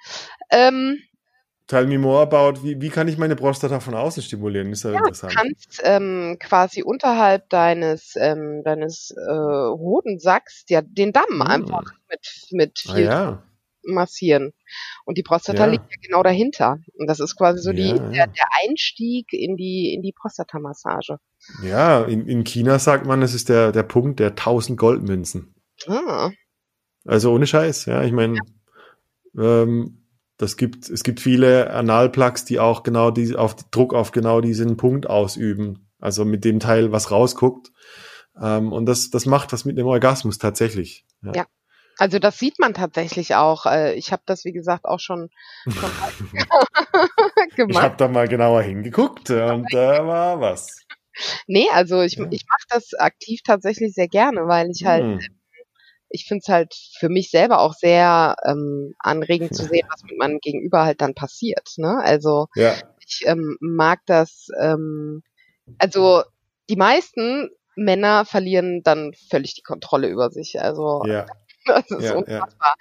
[0.49, 1.01] Ähm,
[1.69, 4.71] Tell me more about, wie, wie kann ich meine Prostata von außen stimulieren?
[4.71, 5.33] Ist ja, ja interessant.
[5.33, 11.41] Du kannst ähm, quasi unterhalb deines, ähm, deines äh, Hodensacks ja, den Damm hm.
[11.43, 13.43] einfach mit, mit viel ah, ja.
[13.83, 14.51] massieren.
[15.05, 15.71] Und die Prostata ja.
[15.71, 16.79] liegt ja genau dahinter.
[16.97, 21.19] Und das ist quasi so die, der, der Einstieg in die, in die Prostatamassage.
[21.61, 25.53] Ja, in, in China sagt man, es ist der, der Punkt der 1000 Goldmünzen.
[25.85, 26.31] Ah.
[27.05, 28.03] Also ohne Scheiß, ja.
[28.03, 28.39] Ich meine,
[29.37, 29.99] ähm,
[30.39, 34.77] das gibt, es gibt viele Analplugs, die auch genau die, auf Druck auf genau diesen
[34.77, 35.89] Punkt ausüben.
[35.99, 37.71] Also mit dem Teil, was rausguckt.
[38.41, 41.05] Ähm, und das, das macht was mit dem Orgasmus tatsächlich.
[41.21, 41.33] Ja.
[41.35, 41.45] ja.
[41.97, 43.65] Also das sieht man tatsächlich auch.
[43.65, 45.29] Äh, ich habe das, wie gesagt, auch schon,
[45.65, 45.91] schon
[47.57, 47.71] gemacht.
[47.71, 50.77] Ich habe da mal genauer hingeguckt und da war was.
[51.47, 52.27] Nee, also ich, ja.
[52.31, 55.38] ich mache das aktiv tatsächlich sehr gerne, weil ich halt hm
[56.09, 60.17] ich finde es halt für mich selber auch sehr ähm, anregend zu sehen, was mit
[60.17, 61.73] meinem Gegenüber halt dann passiert.
[61.77, 61.99] Ne?
[62.03, 62.73] Also ja.
[62.99, 65.21] ich ähm, mag das, ähm,
[65.77, 66.23] also
[66.69, 70.59] die meisten Männer verlieren dann völlig die Kontrolle über sich.
[70.59, 71.25] Also ja.
[71.65, 72.75] das ist ja, unfassbar.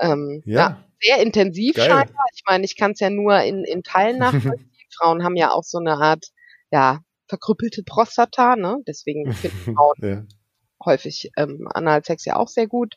[0.00, 0.12] Ja.
[0.12, 0.84] Ähm, ja.
[1.00, 1.88] sehr intensiv Geil.
[1.88, 2.24] scheinbar.
[2.34, 4.70] Ich meine, ich kann es ja nur in, in Teilen nachvollziehen.
[4.96, 6.26] Frauen haben ja auch so eine Art,
[6.70, 8.78] ja, verkrüppelte Prostata, ne?
[8.86, 10.28] Deswegen finden Frauen
[10.84, 12.94] häufig ähm, Analsex ja auch sehr gut.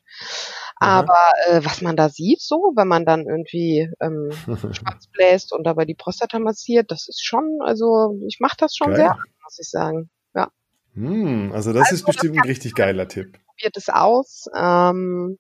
[0.76, 4.32] Aber äh, was man da sieht, so, wenn man dann irgendwie ähm,
[4.72, 8.90] Schwanz bläst und dabei die Prostata massiert, das ist schon, also ich mache das schon
[8.90, 8.98] Geil.
[8.98, 10.10] sehr, muss ich sagen.
[10.36, 10.52] Ja.
[10.94, 13.40] Hm, also das also, ist bestimmt das ein richtig geiler Tipp.
[13.48, 15.40] Probiert es aus, ähm,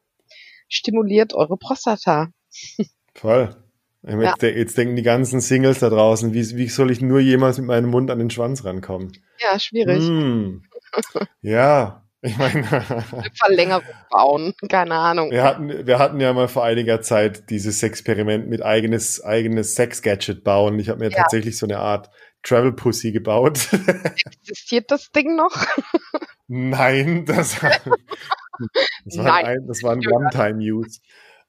[0.67, 2.29] stimuliert eure Prostata.
[3.13, 3.55] Voll.
[4.03, 4.49] Jetzt, ja.
[4.49, 7.89] jetzt, denken die ganzen Singles da draußen, wie, wie soll ich nur jemals mit meinem
[7.89, 9.11] Mund an den Schwanz rankommen?
[9.39, 10.07] Ja, schwierig.
[10.07, 10.63] Hm.
[11.41, 12.63] Ja, ich meine,
[13.35, 15.29] Verlängerung bauen, keine Ahnung.
[15.29, 20.43] Wir hatten, wir hatten ja mal vor einiger Zeit dieses Experiment mit eigenes, eigenes Sex-Gadget
[20.43, 20.79] bauen.
[20.79, 21.17] Ich habe mir ja.
[21.17, 22.09] tatsächlich so eine Art
[22.41, 23.69] Travel Pussy gebaut.
[24.41, 25.55] Existiert das Ding noch?
[26.47, 27.59] Nein, das,
[29.05, 30.99] das war ein, das war ein One-Time-Use.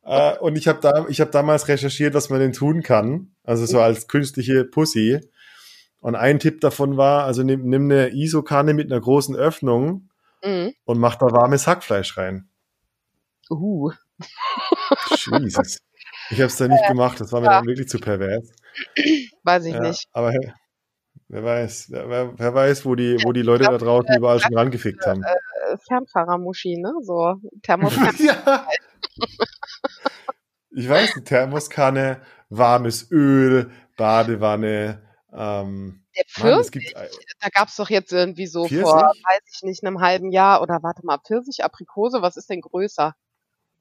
[0.05, 3.33] Uh, und ich habe da, ich habe damals recherchiert, was man denn tun kann.
[3.45, 5.21] Also so als künstliche Pussy.
[6.01, 10.08] Und ein Tipp davon war, also nimm, nimm eine ISO-Kanne mit einer großen Öffnung
[10.43, 10.73] mhm.
[10.85, 12.49] und macht da warmes Hackfleisch rein.
[13.51, 13.93] Uh.
[15.11, 15.79] Jesus.
[16.31, 17.59] Ich habe es da nicht äh, gemacht, das war mir ja.
[17.59, 18.51] dann wirklich zu pervers.
[19.43, 20.07] Weiß ich ja, nicht.
[20.13, 20.33] Aber
[21.29, 24.41] wer weiß, wer, wer, weiß, wo die, wo die Leute glaub, da draußen äh, überall
[24.41, 25.23] schon rangefickt haben.
[25.23, 26.93] Äh, Fernfahrermuschi, ne?
[27.03, 28.13] So Thermoskanne.
[28.19, 28.67] ja.
[30.71, 32.21] Ich weiß, Thermoskanne,
[32.51, 37.09] warmes Öl, Badewanne, ähm, Der Mann, es Pfirsich, gibt äh,
[37.41, 39.25] da gab's doch jetzt irgendwie so vor, Pfirsich?
[39.25, 43.15] weiß ich nicht, 'nem halben Jahr oder warte mal, Pfirsich, Aprikose, was ist denn größer?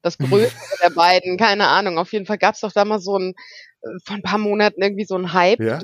[0.02, 1.98] Das Größere der beiden, keine Ahnung.
[1.98, 3.34] Auf jeden Fall gab's doch da mal so 'n
[3.82, 5.80] äh, vor 'n paar Monaten irgendwie so 'n Hype, Ja?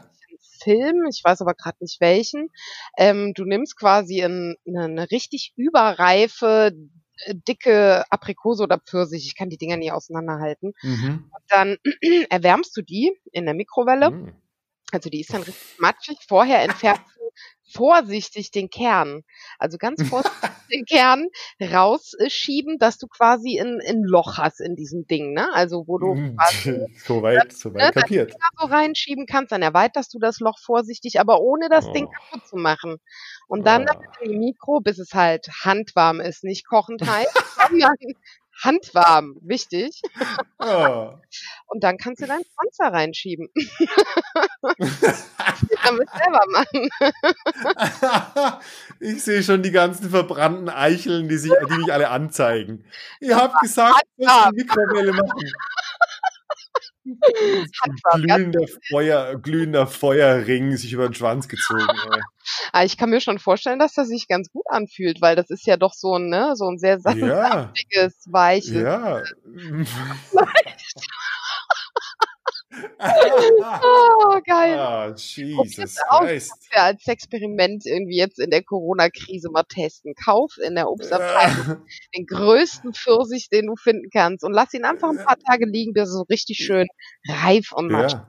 [0.64, 2.50] Film, ich weiß aber grad nicht welchen.
[2.98, 6.72] Ähm, du nimmst quasi 'n 'ne 'ne richtig überreife,
[7.26, 10.72] äh, dicke Aprikose oder Pfirsich, ich kann die Dinger nie auseinanderhalten.
[10.84, 11.30] Mhm.
[11.32, 11.78] Und dann
[12.30, 14.10] erwärmst du die in der Mikrowelle.
[14.10, 14.34] Mhm.
[14.94, 16.18] Also, die ist dann richtig matschig.
[16.28, 17.30] Vorher entfernst du
[17.72, 19.22] vorsichtig den Kern.
[19.58, 20.32] Also, ganz vorsichtig
[20.72, 21.26] den Kern
[21.62, 25.52] rausschieben, dass du quasi 'n 'n Loch hast in diesem Ding, ne?
[25.54, 28.32] Also, wo du quasi Soweit, ne, soweit deine kapiert.
[28.32, 32.14] Finger so reinschieben kannst, dann erweiterst du das Loch vorsichtig, aber ohne das Ding Oh.
[32.30, 32.96] kaputt zu machen.
[33.48, 34.14] Und dann Oh.
[34.24, 37.26] die Mikro, bis es halt handwarm ist, nicht kochend heiß,
[37.70, 37.96] sondern
[38.64, 40.02] handwarm, wichtig.
[40.60, 41.20] Oh.
[41.68, 42.42] Und dann kannst du deinen
[42.78, 43.48] da reinschieben.
[44.78, 46.88] Musst du selber machen.
[49.00, 52.84] ich sehe schon die ganzen verbrannten Eicheln, die, sich, die mich alle anzeigen.
[53.20, 55.52] Ihr habt gesagt, ich muss die Mikrowelle machen.
[58.14, 61.86] Glühender, Feuer, glühender Feuerring sich über den Schwanz gezogen.
[62.12, 62.20] Ey.
[62.72, 65.66] Ah, ich kann mir schon vorstellen, dass das sich ganz gut anfühlt, weil das ist
[65.66, 69.22] ja doch so 'n ne, so 'n sehr Ja, saftiges, weiches ja.
[73.82, 74.76] Oh, geil.
[74.76, 75.96] Probier's Jesus.
[76.18, 76.52] Christ.
[76.74, 80.14] Ja, als Experiment irgendwie jetzt in der Corona-Krise mal testen.
[80.14, 81.78] Kauf in der Obstabteilung
[82.16, 85.92] den größten Pfirsich, den du finden kannst und lass ihn einfach 'n paar Tage liegen,
[85.92, 86.86] bis er so richtig schön
[87.28, 88.20] reif und matschig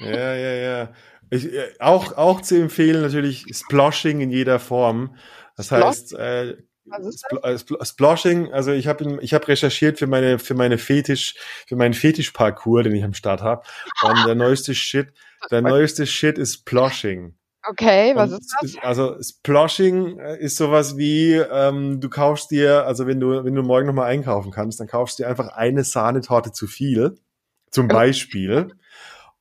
[0.00, 0.10] Ja.
[0.12, 0.92] Ja, ja, ja.
[1.30, 5.16] Ich, äh, auch, auch zu empfehlen natürlich Sploshing in jeder Form.
[5.56, 6.58] Das heißt, äh, ist
[6.90, 11.34] Spl äh, Spl Sploshing, also ich habe ich hab recherchiert für meine für meine Fetisch
[11.66, 13.62] für meinen Fetischparcours, den ich am Start habe.
[14.02, 15.12] Und der neueste Shit,
[15.50, 17.34] der neueste Shit ist Sploshing.
[17.68, 18.76] Okay, was Und ist das?
[18.82, 23.62] Also Sploshing äh, ist sowas wie, ähm, du kaufst dir, also wenn du, wenn du
[23.62, 27.16] morgen nochmal einkaufen kannst, dann kaufst du dir einfach eine Sahnetorte zu viel,
[27.70, 28.72] zum Beispiel.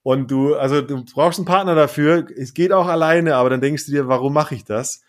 [0.04, 2.26] Und du, also du brauchst einen Partner dafür.
[2.36, 5.02] Es geht auch alleine, aber dann denkst du dir, warum mache ich das?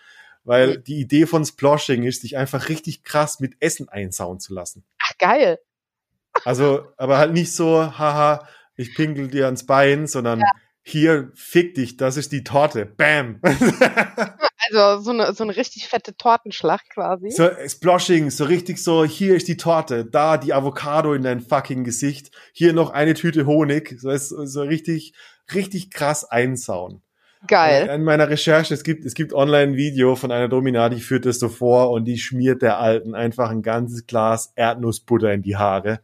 [0.44, 4.84] Weil die Idee von Sploshing ist, dich einfach richtig krass mit Essen einsauen zu lassen.
[5.02, 5.58] Ach, geil.
[6.44, 10.42] Also, aber halt nicht so, haha, ich pinkel dir ans Bein, sondern
[10.82, 12.86] hier, fick dich, das ist die Torte.
[12.86, 13.40] Bam.
[14.72, 17.30] Also, so 'ne so 'ne richtig fette Tortenschlacht quasi.
[17.30, 21.82] So Sploshing, so richtig so, hier ist die Torte, da die Avocado in dein fucking
[21.82, 25.14] Gesicht, hier noch eine Tüte Honig, so, ist, so richtig,
[25.54, 27.02] richtig krass einsauen.
[27.46, 27.88] Geil.
[27.88, 31.24] In meiner Recherche, es gibt, es gibt online ein Video von einer Domina, die führt
[31.26, 35.56] das so vor und die schmiert der Alten einfach ein ganzes Glas Erdnussbutter in die
[35.56, 36.00] Haare.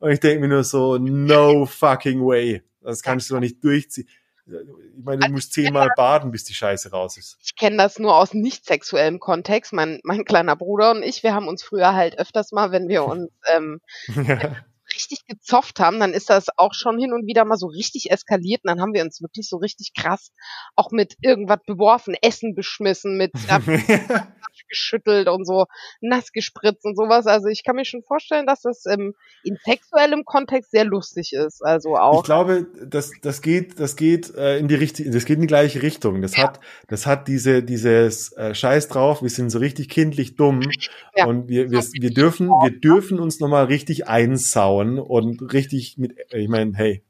[0.00, 2.62] Und ich denke mir nur so, no fucking way.
[2.82, 4.08] Das kannst du doch nicht durchziehen.
[4.46, 7.38] Ich meine, du musst zehnmal baden, bis die Scheiße raus ist.
[7.42, 9.72] Ich kenne das nur aus nicht sexuellem Kontext.
[9.72, 13.04] Mein mein kleiner Bruder und ich, wir haben uns früher halt öfters mal, wenn wir
[13.06, 13.80] uns, ähm,
[15.10, 18.62] richtig gezofft haben, dann ist das auch schon hin und wieder mal so richtig eskaliert
[18.64, 20.32] und dann haben wir uns wirklich so richtig krass
[20.76, 23.32] auch mit irgendwas beworfen, Essen beschmissen, mit
[24.70, 25.66] geschüttelt und so
[26.00, 27.26] nass gespritzt und sowas.
[27.26, 29.14] Also ich kann mir schon vorstellen, dass das ähm,
[29.44, 31.62] in sexuellem Kontext sehr lustig ist.
[31.62, 32.24] Also Ich auch.
[32.24, 35.82] glaube, das, das geht, das geht äh, in die richtige, das geht in die gleiche
[35.82, 36.22] Richtung.
[36.22, 39.20] Das hat, das hat diese, dieses äh, Scheiß drauf.
[39.22, 40.62] Wir sind so richtig kindlich dumm
[41.14, 41.26] Ja.
[41.26, 46.14] und wir, wir, wir dürfen, wir dürfen uns nochmal richtig einsauen und richtig mit.
[46.30, 47.02] Ich meine, hey,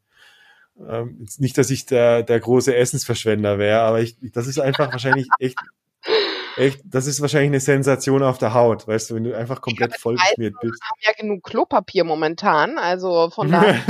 [0.89, 4.91] ähm, jetzt nicht, dass ich der der große Essensverschwender wäre, aber ich, das ist einfach
[4.93, 5.59] wahrscheinlich echt.
[6.61, 9.97] Echt, das ist wahrscheinlich eine Sensation auf der Haut, weißt du, wenn du einfach komplett
[9.97, 10.83] vollgeschmiert bist.
[10.83, 13.81] haben ja genug Klopapier momentan, also von daher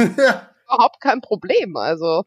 [0.65, 1.77] überhaupt kein Problem.
[1.77, 2.25] Also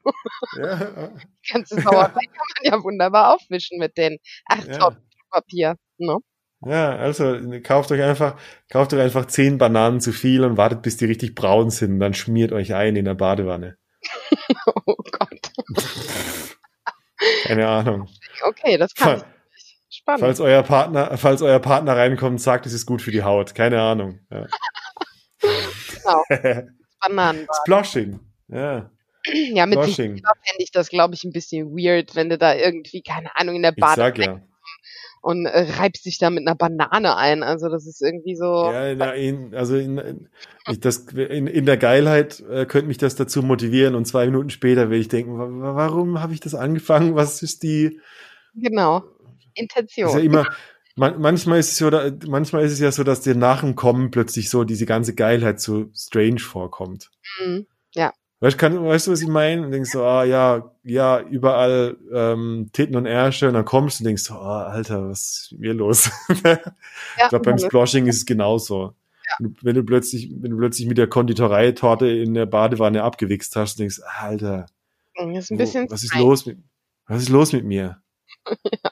[0.58, 4.18] ja, die ganze Sauerei kann man ja wunderbar aufwischen mit den
[4.48, 4.78] 8 Ja.
[5.30, 5.76] Klopapier.
[5.98, 6.18] Ne?
[6.66, 8.36] Ja, also kauft euch einfach,
[8.70, 12.02] kauft euch einfach zehn Bananen zu viel und wartet, bis die richtig braun sind.
[12.02, 13.78] Dann schmiert euch ein in der Badewanne.
[14.86, 15.52] Oh Gott.
[17.44, 18.10] Keine Ahnung.
[18.44, 19.24] Okay, das kann.
[20.04, 20.20] Spannend.
[20.22, 23.56] Falls euer Partner, falls euer Partner reinkommt, sagt, es ist gut für die Haut.
[23.56, 24.20] Keine Ahnung.
[24.32, 24.48] Ja.
[25.42, 26.24] Genau.
[27.02, 27.48] Bananen.
[27.64, 28.20] Sploshing.
[28.50, 28.90] Ja,
[29.54, 33.02] Ja, mit selber fände ich das, glaube ich, ein bisschen weird, wenn du da irgendwie,
[33.02, 34.42] keine Ahnung, in der Ich Bade sag ja.
[35.22, 37.42] und äh, reibst dich da mit einer Banane ein.
[37.42, 38.70] Also das ist irgendwie so.
[38.72, 40.30] Ja, in, der- in, also in, in,
[40.70, 44.50] ich, das, in, in der Geilheit äh, könnte mich das dazu motivieren und zwei Minuten
[44.50, 47.16] später will ich denken, wa- wa- warum habe ich das angefangen?
[47.16, 48.00] Was ist die,
[48.56, 49.04] Genau.
[49.56, 50.10] Intention.
[50.10, 50.48] ist ja immer,
[50.96, 53.76] man, manchmal ist es so, da, manchmal ist es ja so, dass dir nach dem
[53.76, 57.10] Kommen plötzlich so diese ganze Geilheit so strange vorkommt.
[57.40, 57.68] Mhm.
[58.44, 59.66] Weißt Weißt, kann, weißt du, was ich meine?
[59.66, 64.04] Und denkst so, ah ja, ja, überall ähm, Titten und Ärsche und dann kommst du
[64.04, 66.12] und denkst so, ah, Alter, was ist mir los?
[66.44, 66.60] ja,
[67.24, 68.96] ich glaube, beim Sploshing ist es genauso.
[69.40, 69.48] Ja.
[69.62, 74.02] Wenn du plötzlich, wenn du plötzlich mit der Konditoreitorte in der Badewanne abgewichst hast, denkst,
[74.20, 74.66] Alter,
[75.16, 76.58] ist wo, was ist los mit,
[77.08, 78.03] was ist los mit mir?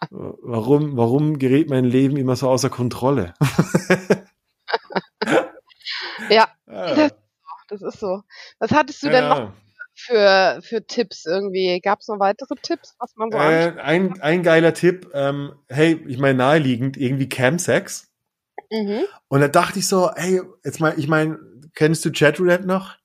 [0.09, 3.33] Warum, warum gerät mein Leben immer so außer Kontrolle?
[6.29, 7.09] ja, ja.
[7.67, 8.21] Das, ist so.
[8.59, 9.13] Was hattest du ja.
[9.13, 9.53] denn noch
[9.95, 11.79] für, für Tipps irgendwie?
[11.81, 16.03] Gab es noch weitere Tipps, was man so äh, ein, ein geiler Tipp, ähm, hey,
[16.07, 18.11] ich meine naheliegend, irgendwie Camsex.
[18.69, 19.03] Mhm.
[19.29, 21.39] Und da dachte ich so, hey, jetzt mal, ich meine,
[21.75, 22.95] kennst du Chatroulette noch?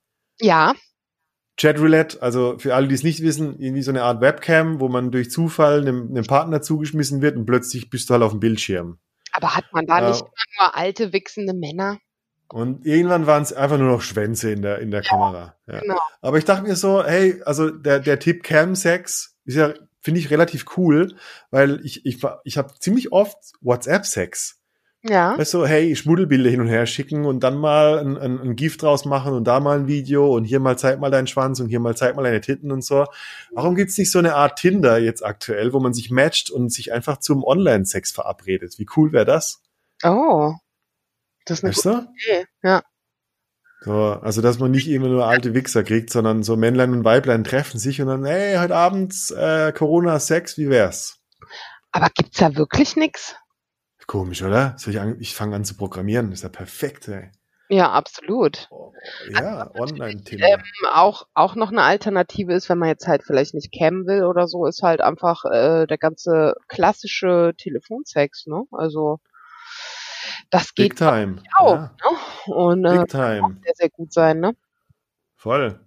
[0.41, 0.75] Ja.
[1.59, 5.11] Chatroulette, also für alle, die es nicht wissen, irgendwie so eine Art Webcam, wo man
[5.11, 8.99] durch Zufall einem, einem Partner zugeschmissen wird und plötzlich bist du halt auf dem Bildschirm.
[9.33, 10.25] Aber hat man da äh, nicht
[10.59, 11.99] nur alte, wichsende Männer?
[12.49, 15.55] Und irgendwann waren es einfach nur noch Schwänze in der, in der ja, Kamera.
[15.67, 15.81] Ja.
[15.81, 15.99] Genau.
[16.21, 20.21] Aber ich dachte mir so, hey, also der, der Tipp Cam Sex ist ja, finde
[20.21, 21.17] ich, relativ cool,
[21.51, 24.56] weil ich, ich, ich habe ziemlich oft WhatsApp-Sex.
[25.09, 25.39] Ja.
[25.39, 28.83] Weißt du, hey, Schmuddelbilder hin und her schicken und dann mal ein, ein, ein Gift
[28.83, 31.69] draus machen und da mal ein Video und hier mal zeig mal deinen Schwanz und
[31.69, 33.07] hier mal zeig mal deine Titten und so.
[33.53, 36.93] Warum gibt's nicht so eine Art Tinder jetzt aktuell, wo man sich matcht und sich
[36.93, 38.79] einfach zum Online-Sex verabredet?
[38.79, 39.63] Wie cool wäre das?
[40.03, 40.55] Oh.
[41.45, 42.47] Das ist eine weißt gute Idee.
[42.63, 42.83] Ja.
[43.83, 47.45] So, also dass man nicht immer nur alte Wichser kriegt, sondern so Männlein und Weiblein
[47.45, 51.21] treffen sich und dann, hey, heute Abend äh, Corona-Sex, wie wär's?
[51.93, 53.37] Aber gibt's da wirklich nix?
[54.07, 54.77] Komisch, oder?
[54.79, 57.31] Ich, ich fange an zu programmieren, das ist ja perfekt, ey.
[57.69, 58.69] Ja, absolut.
[58.71, 58.93] Oh,
[59.29, 60.47] ja, also, Online-Thema.
[60.47, 64.25] Ähm, auch, auch noch eine Alternative ist, wenn man jetzt halt vielleicht nicht cammen will
[64.25, 68.65] oder so, ist halt einfach äh, der ganze klassische Telefonsex, ne?
[68.71, 69.19] Also
[70.51, 71.43] das geht Big time.
[71.57, 71.75] auch.
[71.75, 71.95] Ja.
[72.05, 72.55] Ne?
[72.55, 73.59] Und äh, Big time.
[73.65, 74.55] sehr, sehr gut sein, ne?
[75.35, 75.81] Voll.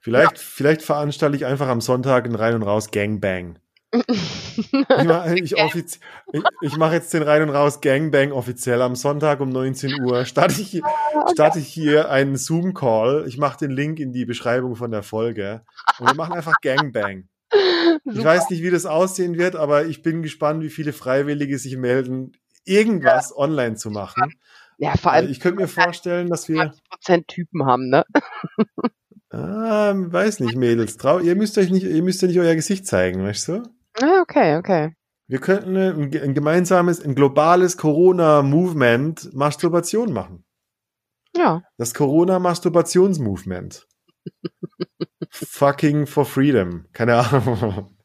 [0.00, 0.42] Vielleicht, ja.
[0.42, 3.58] vielleicht veranstalte ich einfach am Sonntag ein Rein und Raus Gangbang.
[3.90, 9.40] Ich mache ich, ich, ich mach jetzt den Rein und Raus Gangbang offiziell am Sonntag
[9.40, 10.24] um 19 Uhr.
[10.24, 13.24] Starte ich, ah, starte ich hier einen Zoom-Call.
[13.26, 15.62] Ich mache den Link in die Beschreibung von der Folge.
[15.98, 17.28] Und wir machen einfach Gangbang.
[18.04, 21.76] Ich weiß nicht, wie das aussehen wird, aber ich bin gespannt, wie viele Freiwillige sich
[21.76, 22.32] melden
[22.64, 23.36] irgendwas ja.
[23.36, 24.34] online zu machen.
[24.76, 25.30] Ja, vor allem.
[25.30, 26.72] Ich könnte mir vorstellen, dass wir.
[26.90, 28.04] Prozent Typen haben, ne?
[29.30, 30.98] ah, weiß nicht, Mädels.
[30.98, 33.62] Trau ihr müsst euch nicht, ihr müsst ja nicht euer Gesicht zeigen, weißt du?
[34.00, 34.94] Ah, okay, okay.
[35.26, 40.44] Wir könnten ein, ein gemeinsames, ein globales Corona-Movement Masturbation machen.
[41.36, 41.62] Ja.
[41.76, 43.86] Das Corona-Masturbationsmovement.
[45.30, 46.86] Fucking for freedom.
[46.92, 47.96] Keine Ahnung.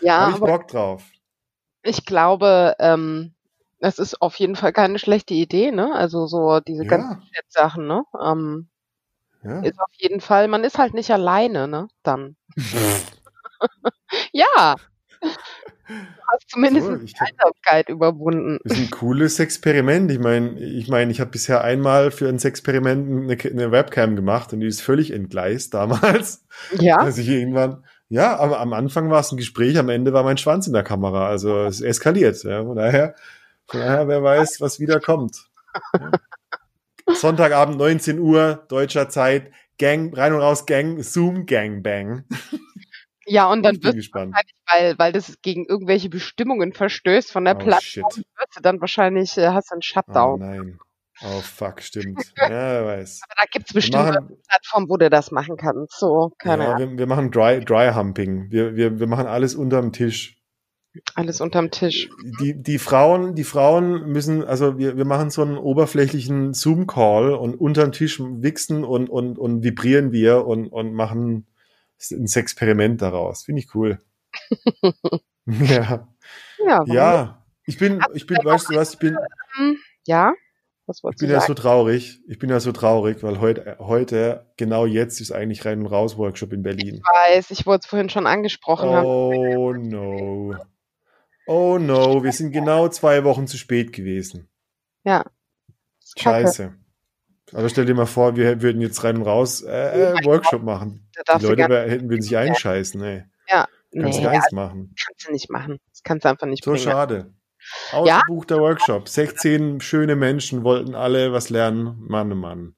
[0.00, 0.20] Ja.
[0.26, 1.04] Habe ich Bock drauf.
[1.82, 3.34] Ich glaube, ähm,
[3.80, 5.94] das ist auf jeden Fall keine schlechte Idee, ne?
[5.94, 6.88] Also so diese ja.
[6.88, 8.04] ganzen Sachen, ne?
[8.20, 8.68] Ähm,
[9.44, 9.60] ja.
[9.60, 11.88] Ist auf jeden Fall, man ist halt nicht alleine, ne?
[12.02, 12.36] Dann.
[14.32, 14.74] ja.
[15.20, 15.94] Du
[16.32, 18.58] hast zumindest so, die Einsamkeit überwunden.
[18.64, 20.10] Das ist ein cooles Experiment.
[20.10, 24.52] Ich meine, ich meine, ich habe bisher einmal für ein Experiment eine, eine, Webcam gemacht
[24.52, 26.44] und die ist völlig entgleist damals.
[26.78, 26.98] Ja.
[26.98, 30.36] Als ich irgendwann, ja, aber am Anfang war es ein Gespräch, am Ende war mein
[30.36, 31.28] Schwanz in der Kamera.
[31.28, 32.42] Also es eskaliert.
[32.44, 32.64] Ja.
[32.64, 33.14] Von daher
[33.72, 35.44] ja, wer weiß, was wieder kommt.
[35.94, 36.10] Ja.
[37.14, 42.24] Sonntagabend 19 Uhr, deutscher Zeit, Gang, rein und raus Gang, Zoom Gang Bang.
[43.28, 48.10] Ja, und dann wird weil, weil das gegen irgendwelche Bestimmungen verstößt von der oh, Plattform,
[48.10, 48.24] shit.
[48.36, 50.42] wirst du dann wahrscheinlich, äh, hast du einen Shutdown.
[50.42, 50.78] Oh nein.
[51.22, 52.32] Oh fuck, stimmt.
[52.38, 53.20] Ja, weiß.
[53.24, 55.98] Aber da gibt's bestimmt eine Plattform, wo du das machen kannst.
[55.98, 56.90] So, keine ja, Ahnung.
[56.92, 58.50] Wir, wir machen Dry, Dry Humping.
[58.50, 60.36] Wir, wir, wir machen alles unterm Tisch.
[61.14, 62.08] Alles unterm Tisch.
[62.40, 67.56] Die, die Frauen, die Frauen müssen, also wir, wir machen so einen oberflächlichen Zoom-Call und
[67.56, 71.46] unterm Tisch wichsen und, und, und vibrieren wir und, und machen
[72.10, 73.44] ein Experiment daraus.
[73.44, 73.98] Finde ich cool.
[75.46, 76.08] ja.
[76.64, 77.46] Ja, ja.
[77.66, 79.16] Ich bin, ich bin, weißt du was, ich bin.
[79.58, 80.32] Ähm, ja.
[80.86, 82.22] Was ich bin ja so traurig.
[82.28, 86.16] Ich bin ja so traurig, weil heute, heute, genau jetzt ist eigentlich rein und raus
[86.16, 86.94] Workshop in Berlin.
[86.94, 88.88] Ich weiß, ich wurde es vorhin schon angesprochen.
[88.88, 90.56] Oh no.
[91.46, 94.48] Oh no, wir sind genau zwei Wochen zu spät gewesen.
[95.04, 95.26] Ja.
[96.16, 96.74] Scheiße.
[97.52, 101.08] Aber stell dir mal vor, wir würden jetzt rein und raus äh, äh, Workshop machen.
[101.40, 103.24] Die Leute hätten würden sich einscheißen, ey.
[103.48, 103.66] Ja.
[103.92, 104.94] Kannst nee, du gar nichts machen.
[105.02, 105.78] Kannst du nicht machen.
[105.90, 106.84] Das kannst du einfach nicht So bringen.
[106.84, 107.32] schade.
[107.92, 108.62] Ausgebuchter ja?
[108.62, 109.08] Workshop.
[109.08, 111.96] 16 schöne Menschen wollten alle was lernen.
[112.06, 112.74] Mann, oh Mann.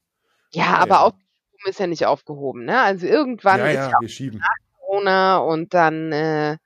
[0.53, 0.77] Ja, ja.
[0.79, 1.27] aber aufgehoben
[1.67, 2.81] ist ja nicht aufgehoben, ne?
[2.81, 4.39] Also irgendwann ja, ist ja, ja wir schieben.
[4.39, 6.57] nach Corona und dann äh,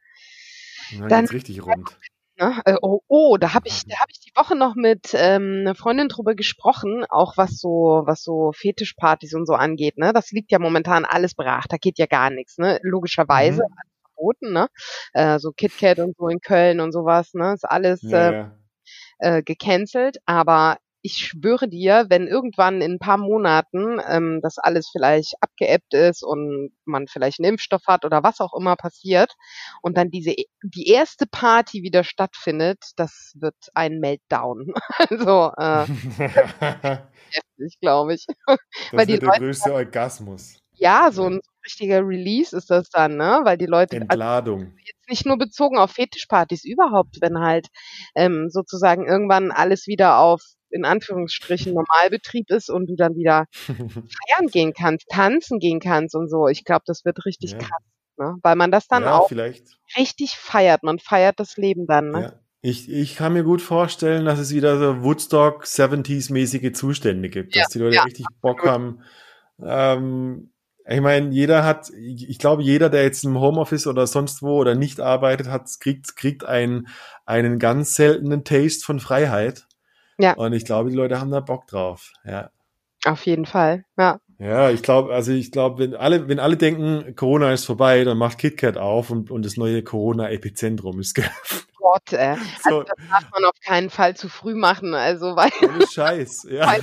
[0.98, 1.98] dann, dann richtig rund.
[2.38, 2.60] Ne?
[2.64, 5.74] Äh, oh, oh, da habe ich, da habe ich die Woche noch mit ähm, einer
[5.74, 9.98] Freundin drüber gesprochen, auch was so, was so Fetischpartys und so angeht.
[9.98, 11.66] Ne, das liegt ja momentan alles brach.
[11.68, 12.58] Da geht ja gar nichts.
[12.58, 13.68] Ne, logischerweise Mhm.
[13.78, 14.52] alles verboten.
[14.52, 14.68] Ne,
[15.12, 17.34] äh, so KitKat und so in Köln und sowas.
[17.34, 18.52] Ne, ist alles Ja, äh, ja.
[19.18, 20.18] äh, gecancelt.
[20.26, 20.76] Aber
[21.06, 26.22] ich schwöre dir, wenn irgendwann in ein paar Monaten ähm, das alles vielleicht abgeebbt ist
[26.24, 29.34] und man vielleicht einen Impfstoff hat oder was auch immer passiert
[29.82, 34.72] und dann diese die erste Party wieder stattfindet, das wird ein Meltdown.
[35.10, 35.86] Also äh,
[37.30, 38.26] heftig, glaube ich.
[38.46, 38.58] das
[38.92, 40.58] Weil wird der Leute, größte Orgasmus.
[40.72, 43.40] ja, so ein richtiger Release ist das dann, ne?
[43.44, 44.72] Weil die Leute, also Entladung.
[44.84, 47.68] jetzt nicht nur bezogen auf Fetischpartys, überhaupt, wenn halt
[48.14, 50.42] ähm, sozusagen irgendwann alles wieder auf
[50.74, 56.28] in Anführungsstrichen Normalbetrieb ist und du dann wieder feiern gehen kannst, tanzen gehen kannst und
[56.28, 56.48] so.
[56.48, 57.58] Ich glaube, das wird richtig Ja.
[57.58, 57.82] krass,
[58.18, 58.36] ne?
[58.42, 59.78] Weil man das dann ja, auch vielleicht.
[59.96, 60.82] richtig feiert.
[60.82, 62.20] Man feiert das Leben dann, ne?
[62.22, 62.32] Ja.
[62.60, 67.68] Ich, ich kann mir gut vorstellen, dass es wieder so Woodstock 70s-mäßige Zustände gibt, dass
[67.68, 69.02] die Leute richtig Bock haben.
[69.62, 70.50] Ähm,
[70.86, 74.56] ich meine, jeder hat, ich ich glaube, jeder, der jetzt im Homeoffice oder sonst wo
[74.56, 76.88] oder nicht arbeitet, hat, kriegt, kriegt einen,
[77.26, 79.66] einen ganz seltenen Taste von Freiheit.
[80.18, 80.34] Ja.
[80.34, 82.12] Und ich glaube, die Leute haben da Bock drauf.
[82.24, 82.50] Ja.
[83.04, 84.18] Auf jeden Fall, ja.
[84.38, 88.18] Ja, ich glaube, also ich glaube, wenn alle, wenn alle denken, Corona ist vorbei, dann
[88.18, 91.66] macht KitKat auf und, und das neue Corona-Epizentrum ist geöffnet.
[91.78, 92.30] Gott, äh.
[92.64, 94.94] Also So, das darf man auf keinen Fall zu früh machen.
[94.94, 96.48] Also, weil ohne Scheiß.
[96.50, 96.74] Ja.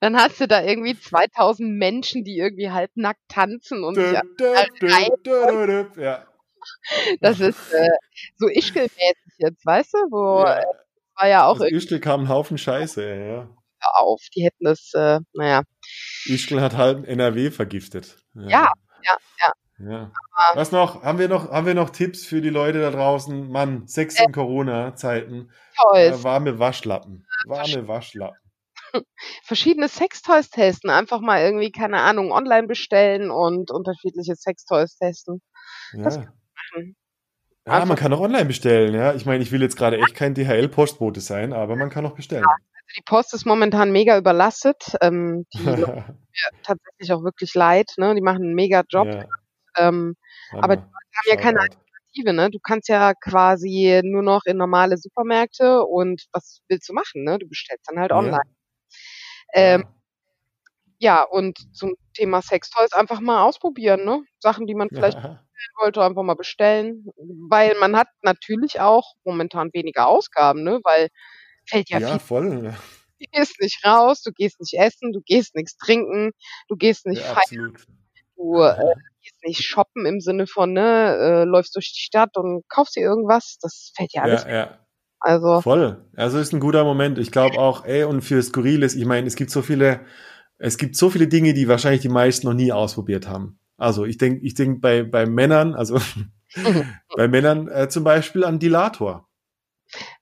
[0.00, 4.12] dann hast du da irgendwie 2000 Menschen, die irgendwie halbnackt tanzen und Dö.
[5.96, 6.24] Ja.
[7.20, 7.88] Das ist äh,
[8.36, 9.98] so Ischgl-mäßig jetzt, weißt du?
[10.10, 10.58] Wo Ja.
[10.60, 10.64] äh,
[11.16, 13.48] war ja auch Ischgl kam ein Haufen Scheiße, ja.
[13.80, 14.20] auf.
[14.34, 15.62] Die hätten das, äh, naja.
[16.26, 18.16] Ischgl hat halb NRW vergiftet.
[18.34, 19.52] Ja, ja, ja.
[19.78, 20.12] ja.
[20.54, 21.02] Was noch?
[21.02, 23.48] Haben wir noch, haben wir noch Tipps für die Leute da draußen?
[23.50, 25.50] Mann, Sex in Corona-Zeiten.
[25.94, 27.26] Äh, warme Waschlappen.
[27.46, 28.38] Warme Waschlappen.
[29.42, 30.90] Verschiedene Sextoys testen.
[30.90, 35.42] Einfach mal irgendwie, keine Ahnung, online bestellen und unterschiedliche Sextoys testen.
[35.92, 36.22] Das Ja.
[36.22, 36.96] machen.
[37.66, 39.14] Ja, man Einfach- kann auch online bestellen, ja.
[39.14, 42.44] Ich meine, ich will jetzt gerade echt kein DHL-Postbote sein, aber man kann auch bestellen.
[42.96, 44.84] Die Post ist momentan mega überlastet.
[45.00, 45.58] Ähm, die
[46.62, 47.90] tatsächlich auch wirklich leid.
[47.96, 48.14] Ne?
[48.14, 49.06] Die machen einen mega Job.
[49.08, 49.24] ja,
[49.78, 50.14] Ähm,
[50.52, 51.60] aber die haben ja keine.
[51.60, 52.50] Alternative, ne?
[52.50, 57.38] Du kannst ja quasi nur noch in normale Supermärkte und was willst du machen, ne?
[57.38, 58.18] Du bestellst dann halt Ja.
[58.18, 58.42] online.
[59.54, 59.84] Ähm,
[60.98, 61.16] Ja.
[61.16, 64.22] ja, und zum Thema Sextoys einfach mal ausprobieren, ne?
[64.38, 65.40] Sachen, die man vielleicht bestellen
[65.80, 67.06] wollte, einfach mal bestellen.
[67.48, 70.80] Weil man hat natürlich auch momentan weniger Ausgaben, ne?
[70.84, 71.08] Weil
[71.66, 72.74] fällt ja, Ja, viel, voll.
[73.20, 76.32] du gehst nicht raus, du gehst nicht essen, du gehst nichts trinken,
[76.68, 77.76] du gehst nicht Ja, feiern,
[78.36, 82.64] du äh, gehst nicht shoppen im Sinne von, ne, äh, läufst durch die Stadt und
[82.68, 83.58] kaufst dir irgendwas.
[83.60, 84.44] Das fällt ja alles.
[84.44, 84.78] Ja, ja.
[85.20, 86.04] Also, Voll.
[86.16, 87.18] Also ist ein guter Moment.
[87.18, 90.00] Ich glaube auch, ey, und für Skurriles, ich meine, es gibt so viele,
[90.58, 93.58] es gibt so viele Dinge, die wahrscheinlich die meisten noch nie ausprobiert haben.
[93.84, 96.00] Also ich denke, ich denk bei, bei Männern, also
[97.16, 99.28] bei Männern äh, zum Beispiel an Dilator.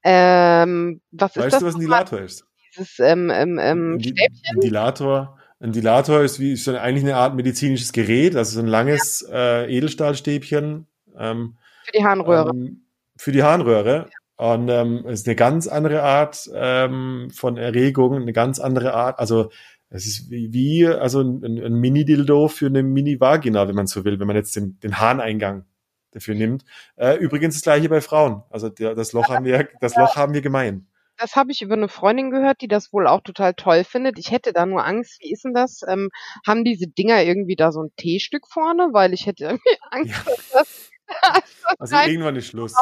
[0.03, 1.61] ähm, was ist Weißt das?
[1.61, 1.81] du, was ein?
[1.81, 2.45] Dilator ist?
[2.77, 4.31] Dieses ähm, ähm, ähm, Stäbchen?
[4.55, 8.67] Ein Dilator, ein Dilator ist wie ist eigentlich eine Art medizinisches Gerät, also so ein
[8.67, 10.87] langes äh, Edelstahlstäbchen
[11.17, 12.51] ähm, für die Harnröhre.
[12.51, 12.83] ähm,
[13.17, 14.09] für die Harnröhre.
[14.37, 19.21] Und ähm, es ist eine ganz andere Art ähm, von Erregung, eine ganz andere Art.
[19.21, 19.51] Also
[19.95, 24.19] es ist wie, wie also ein, ein Mini-Dildo für eine Mini-Vagina, wenn man so will,
[24.19, 25.65] wenn man jetzt den, den Harneingang
[26.13, 26.65] dafür nimmt.
[26.97, 28.43] Äh, übrigens das gleiche bei Frauen.
[28.51, 30.87] Also der, das Loch haben wir, das Loch haben wir gemein.
[31.19, 34.19] Das habe ich über eine Freundin gehört, die das wohl auch total toll findet.
[34.19, 35.21] Ich hätte da nur Angst.
[35.21, 35.83] Wie ist denn das?
[35.87, 36.09] Ähm,
[36.47, 38.89] haben diese Dinger irgendwie da so ein T-Stück vorne?
[38.93, 40.23] Weil ich hätte irgendwie Angst, Ja.
[40.25, 40.89] dass das,
[41.79, 42.75] Also irgendwann ist Schluss.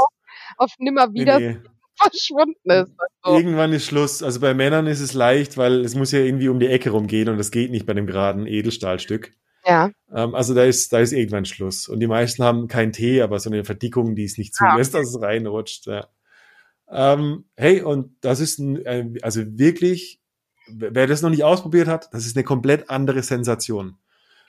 [0.56, 1.58] auf nimmer Nee, wieder nee.
[2.00, 2.92] Verschwunden ist.
[3.22, 4.22] Also, Irgendwann ist Schluss.
[4.22, 7.28] Also bei Männern ist es leicht, weil es muss ja irgendwie um die Ecke rumgehen
[7.28, 9.32] und das geht nicht bei einem geraden Edelstahlstück.
[9.66, 11.88] ja, Ähm, also da ist, da ist irgendwann Schluss.
[11.88, 15.08] Und die meisten haben keinen Tee, aber so eine Verdickung, die es nicht zulässt, dass
[15.08, 15.86] es reinrutscht.
[15.86, 16.08] Ja.
[16.90, 20.20] Ähm, hey, und das ist ein, äh, also wirklich,
[20.68, 23.96] wer das noch nicht ausprobiert hat, das ist eine komplett andere Sensation.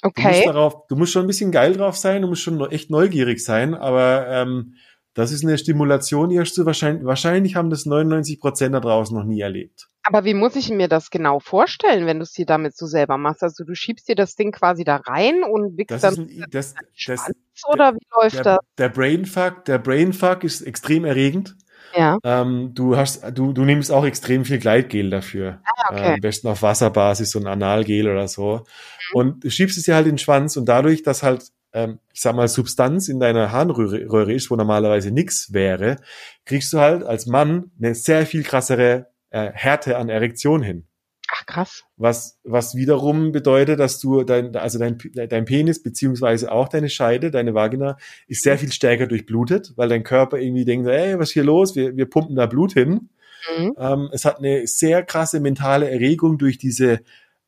[0.02, 0.44] Du musst okay.
[0.46, 3.76] darauf, du musst schon ein bisschen geil drauf sein, du musst schon echt neugierig sein,
[3.76, 4.74] aber ähm,
[5.14, 9.18] das ist eine Stimulation, die hast du wahrscheinlich, wahrscheinlich haben das 99 Prozent da draußen
[9.18, 9.88] noch nie erlebt.
[10.04, 13.18] Aber wie muss ich mir das genau vorstellen, wenn du es dir damit so selber
[13.18, 13.44] machst?
[13.44, 16.74] Also du schiebst dir das Ding quasi da rein und wickst Das dann ein, das,
[17.06, 17.32] das,
[17.68, 18.60] oder wie läuft der, das?
[18.78, 21.56] der Brainfuck, der Brainfuck ist extrem erregend.
[21.96, 22.18] Ja.
[22.24, 25.62] Ähm, du hast, du, du nimmst auch extrem viel Gleitgel dafür.
[25.66, 26.04] Ah, okay.
[26.04, 28.66] Äh, am besten auf Wasserbasis, so ein Analgel oder so.
[29.14, 32.22] Und du schiebst es dir halt in den Schwanz und dadurch, dass halt ähm, ich
[32.22, 35.98] sag mal, Substanz in deiner Harnröhre ist, wo normalerweise nichts wäre,
[36.46, 40.88] kriegst du halt als Mann eine sehr viel krassere äh, Härte an Erektion hin.
[41.34, 41.84] Ach, krass.
[41.96, 47.32] Was, was wiederum bedeutet, dass du dein, also dein, dein Penis beziehungsweise auch deine Scheide,
[47.32, 47.98] deine Vagina,
[48.28, 51.76] ist sehr viel stärker durchblutet, weil dein Körper irgendwie denkt, ey, was ist hier los?
[51.76, 53.10] Wir, wir pumpen da Blut hin.
[53.58, 53.74] Mhm.
[53.78, 57.00] Ähm, es hat eine sehr krasse mentale Erregung durch diese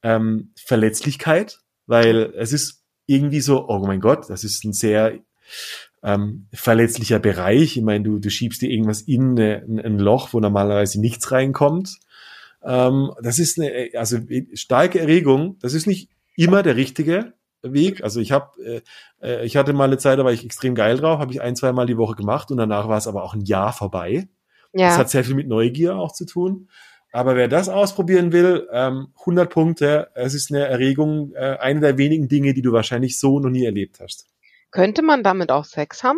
[0.02, 5.20] ähm, Verletzlichkeit, weil es ist irgendwie so, oh mein Gott, das ist ein sehr
[6.04, 7.78] ähm, verletzlicher Bereich.
[7.78, 11.98] Ich meine, du, du schiebst dir irgendwas in eine, ein Loch, wo normalerweise nichts reinkommt.
[12.64, 14.20] Ähm, das ist eine, also
[14.54, 15.58] starke Erregung.
[15.60, 18.04] Das ist nicht immer der richtige Weg.
[18.04, 18.82] Also ich habe, äh,
[19.22, 21.56] äh, ich hatte mal eine Zeit, da war ich extrem geil drauf, habe ich ein,
[21.56, 24.28] zwei Mal die Woche gemacht und danach war es aber auch ein Jahr vorbei.
[24.74, 24.90] Ja.
[24.90, 26.68] Das hat sehr viel mit Neugier auch zu tun.
[27.14, 30.10] Aber wer das ausprobieren will, ähm, 100 Punkte.
[30.16, 33.66] Es ist eine Erregung, äh, eine der wenigen Dinge, die du wahrscheinlich so noch nie
[33.66, 34.28] erlebt hast.
[34.72, 36.18] Könnte man damit auch Sex haben?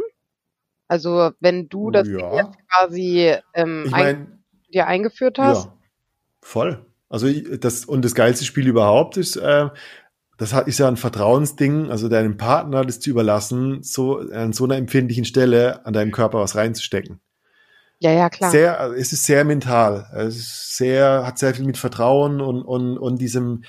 [0.88, 2.36] Also wenn du das ja.
[2.38, 4.44] jetzt quasi ähm, ich mein, ein,
[4.74, 5.66] dir eingeführt hast?
[5.66, 5.78] Ja,
[6.42, 6.86] voll.
[7.10, 9.70] Also das und das geilste Spiel überhaupt ist, äh,
[10.38, 14.78] das ist ja ein Vertrauensding, also deinem Partner das zu überlassen, so an so einer
[14.78, 17.20] empfindlichen Stelle an deinem Körper was reinzustecken.
[18.00, 18.52] Ja, ja, klar.
[18.52, 20.10] Sehr, es ist sehr mental.
[20.14, 23.64] Es ist sehr, hat sehr viel mit Vertrauen und, und, und diesem,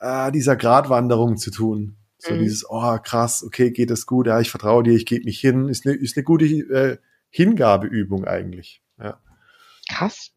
[0.00, 1.96] äh, dieser Gratwanderung zu tun.
[2.18, 2.40] So mhm.
[2.40, 5.68] dieses, oh krass, okay, geht das gut, ja, ich vertraue dir, ich gebe mich hin,
[5.68, 6.98] ist eine, ist eine gute äh,
[7.30, 8.82] Hingabeübung eigentlich.
[8.98, 9.20] Ja.
[9.88, 10.32] Krass.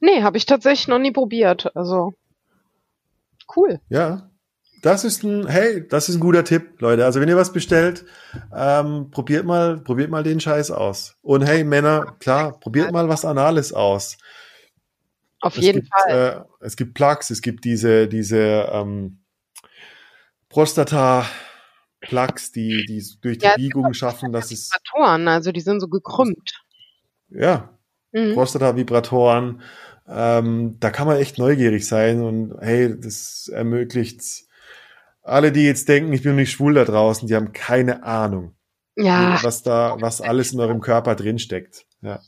[0.00, 1.74] Nee, habe ich tatsächlich noch nie probiert.
[1.76, 2.14] Also
[3.56, 3.80] cool.
[3.88, 4.30] Ja,
[4.86, 7.04] das ist ein, hey, das ist ein guter Tipp, Leute.
[7.04, 8.04] Also wenn ihr was bestellt,
[8.54, 11.16] ähm, probiert mal, probiert mal den Scheiß aus.
[11.22, 14.16] Und hey, Männer, klar, probiert mal was Anales aus.
[15.40, 16.46] Auf es jeden gibt, Fall.
[16.60, 19.18] Äh, es gibt Plugs, es gibt diese, diese ähm,
[20.48, 21.26] Prostata
[22.00, 24.70] Plugs, die, die durch die ja, Biegung schaffen, dass es.
[24.70, 26.62] Vibratoren, also die sind so gekrümmt.
[27.28, 27.76] Ja.
[28.12, 28.34] Mhm.
[28.34, 29.62] Prostata-Vibratoren.
[30.08, 34.45] Ähm, da kann man echt neugierig sein und hey, das ermöglicht
[35.26, 38.54] alle, die jetzt denken, ich bin nicht schwul da draußen, die haben keine Ahnung,
[38.94, 39.38] ja.
[39.42, 41.86] was da, was alles in eurem Körper drinsteckt.
[42.00, 42.20] Ja.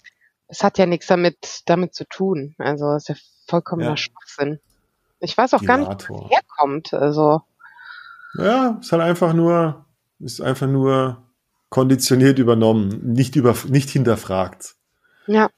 [0.48, 2.54] Es hat ja nichts damit, damit zu tun.
[2.58, 3.14] Also es ist ja
[3.48, 3.96] vollkommener ja.
[3.96, 4.60] Schwachsinn.
[5.20, 5.86] Ich weiß auch Dilator.
[5.86, 6.94] gar nicht, wo es herkommt.
[6.94, 7.42] Also.
[8.34, 9.84] Ja, ist halt einfach nur,
[10.20, 11.22] ist einfach nur
[11.70, 14.74] konditioniert übernommen, nicht über, nicht hinterfragt.
[15.26, 15.50] Ja.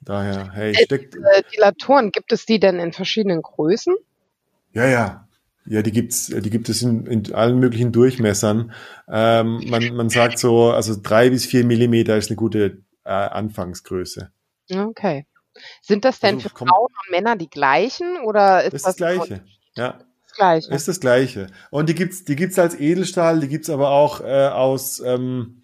[0.00, 1.16] Daher, hey, äh, steckt.
[1.16, 3.94] Äh, Dilatoren, gibt es die denn in verschiedenen Größen?
[4.72, 5.28] Ja, ja.
[5.66, 8.72] Ja, die gibt's, die gibt es in, in allen möglichen Durchmessern.
[9.08, 14.30] Ähm, man, man sagt so, also drei bis vier Millimeter ist eine gute äh, Anfangsgröße.
[14.70, 15.26] Okay.
[15.80, 19.44] Sind das denn also, für Frauen und Männer die gleichen oder ist das, das gleiche?
[19.76, 20.00] Ja.
[20.24, 20.74] Das gleiche.
[20.74, 21.46] Ist das gleiche.
[21.70, 25.62] Und die gibt's, die gibt's als Edelstahl, die gibt's aber auch äh, aus ähm,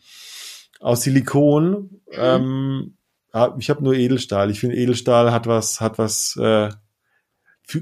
[0.80, 1.72] aus Silikon.
[1.72, 2.12] Mhm.
[2.12, 2.96] Ähm,
[3.32, 4.50] ah, ich habe nur Edelstahl.
[4.50, 6.70] Ich finde Edelstahl hat was, hat was, äh,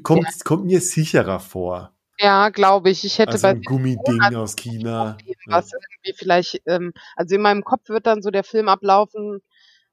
[0.03, 0.31] kommt, ja.
[0.45, 1.95] kommt mir sicherer vor.
[2.21, 3.05] Ja, glaube ich.
[3.05, 5.17] Ich hätte also bei ein Gummiding aus China.
[5.47, 5.79] Was ja.
[5.79, 9.41] irgendwie vielleicht, ähm, also in meinem Kopf wird dann so der Film ablaufen.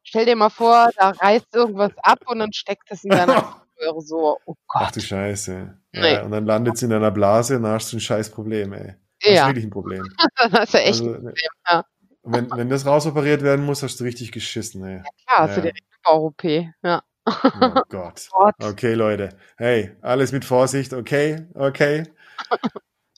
[0.04, 4.02] Stell dir mal vor, da reißt irgendwas ab und dann steckt es in deiner Röhre
[4.02, 4.38] so.
[4.46, 4.84] Oh Gott.
[4.86, 5.78] Ach du Scheiße.
[5.94, 6.20] Nee.
[6.20, 8.96] und dann landet es in deiner Blase und dann hast du ein scheiß Problem, ey.
[9.22, 9.42] Das ja.
[9.42, 10.04] ist wirklich ein Problem.
[10.38, 11.36] dann hast du echt also, ein Problem,
[11.70, 11.86] ja.
[12.24, 14.98] Wenn, wenn das rausoperiert werden muss, hast du richtig geschissen, ey.
[14.98, 15.56] Ja, klar, hast ja.
[15.56, 17.04] du direkt eine OP, ja.
[17.28, 18.28] Oh Gott.
[18.32, 18.56] Gott.
[18.62, 19.30] Okay, Leute.
[19.58, 21.48] Hey, alles mit Vorsicht, okay?
[21.54, 22.04] Okay.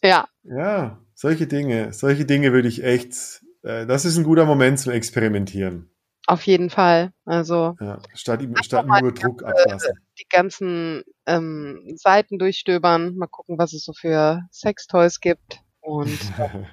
[0.04, 0.28] Ja.
[0.44, 4.94] Ja, solche Dinge, solche Dinge würde ich echt, äh, das ist ein guter Moment zum
[4.94, 5.90] Experimentieren.
[6.28, 7.14] Auf jeden Fall.
[7.24, 9.94] Also ja, statt, statt nur Druck ablassen.
[10.20, 16.20] Die ganzen ähm, Seiten durchstöbern, mal gucken, was es so für Sextoys gibt und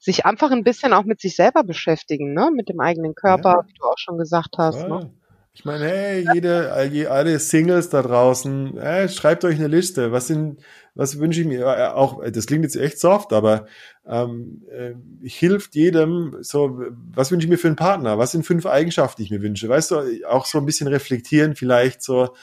[0.00, 2.50] sich einfach ein bisschen auch mit sich selber beschäftigen, ne?
[2.54, 3.66] Mit dem eigenen Körper, ja.
[3.66, 4.82] wie du auch schon gesagt hast.
[4.82, 4.88] Ja.
[4.88, 5.17] Ne?
[5.58, 10.12] Ich meine, hey, jede, alle Singles da draußen, hey, schreibt euch eine Liste.
[10.12, 10.60] Was sind,
[10.94, 11.66] was wünsche ich mir?
[11.66, 13.66] Äh, auch, das klingt jetzt echt soft, aber
[14.06, 14.94] ähm, äh,
[15.28, 16.36] hilft jedem.
[16.42, 16.80] So,
[17.12, 18.18] was wünsche ich mir für einen Partner?
[18.18, 19.68] Was sind fünf Eigenschaften, die ich mir wünsche?
[19.68, 22.36] Weißt du, auch so ein bisschen reflektieren, vielleicht so.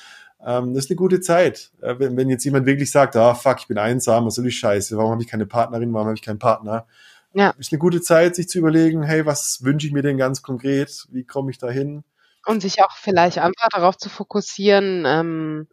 [0.45, 3.59] Ähm, das ist eine gute Zeit, äh, wenn, wenn jetzt jemand wirklich sagt, ah fuck,
[3.59, 4.97] ich bin einsam, was soll ich Scheiße?
[4.97, 5.93] Warum habe ich keine Partnerin?
[5.93, 6.85] Warum habe ich keinen Partner?
[7.33, 7.53] Ja.
[7.57, 11.07] Ist eine gute Zeit, sich zu überlegen, hey, was wünsche ich mir denn ganz konkret?
[11.11, 12.03] Wie komme ich da hin?
[12.45, 15.67] Und sich auch vielleicht einfach darauf zu fokussieren, ähm,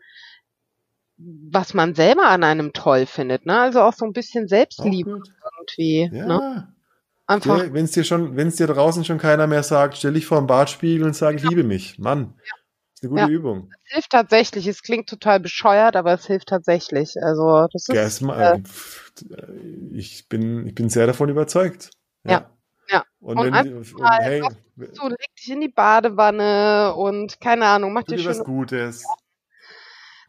[1.16, 3.60] was man selber an einem toll findet, ne?
[3.60, 5.20] Also auch so ein bisschen Selbstliebe
[5.58, 6.10] irgendwie.
[6.12, 6.26] Ja.
[6.26, 6.74] Ne?
[7.26, 7.72] Einfach.
[7.72, 10.38] Wenn es dir schon, wenn es dir draußen schon keiner mehr sagt, stell dich vor
[10.38, 11.98] den Bartspiegel und sag, ich liebe mich.
[11.98, 12.34] Mann.
[12.44, 12.54] Ja.
[12.94, 13.28] Ist eine gute ja.
[13.28, 13.70] Übung.
[13.84, 14.66] Es hilft tatsächlich.
[14.66, 17.14] Es klingt total bescheuert, aber es hilft tatsächlich.
[17.22, 18.20] Also das ist.
[18.20, 18.62] Ja, äh,
[19.92, 21.90] ich bin, ich bin sehr davon überzeugt.
[22.24, 22.50] Ja.
[22.88, 23.04] Ja.
[23.20, 23.84] Und, Und wenn, und
[24.20, 24.42] hey,
[24.92, 29.04] So, leg dich in die Badewanne und keine Ahnung, mach dir dir was schön, Gutes.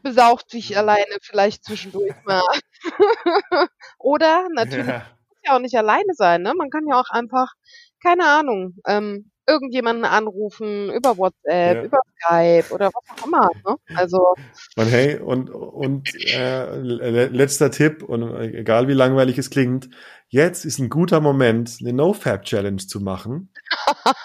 [0.01, 2.41] besaugt dich alleine vielleicht zwischendurch mal.
[3.99, 5.05] Oder natürlich Ja.
[5.29, 6.53] muss ja auch nicht alleine sein, ne?
[6.57, 7.53] Man kann ja auch einfach,
[8.01, 11.83] keine Ahnung, ähm, irgendjemanden anrufen über WhatsApp, Ja.
[11.83, 13.75] über Skype oder was auch immer, ne?
[13.95, 14.35] Also,
[14.77, 19.89] Und hey, und, und äh, le- letzter Tipp, und egal wie langweilig es klingt,
[20.29, 23.51] jetzt ist ein guter Moment, eine No-Fab-Challenge zu machen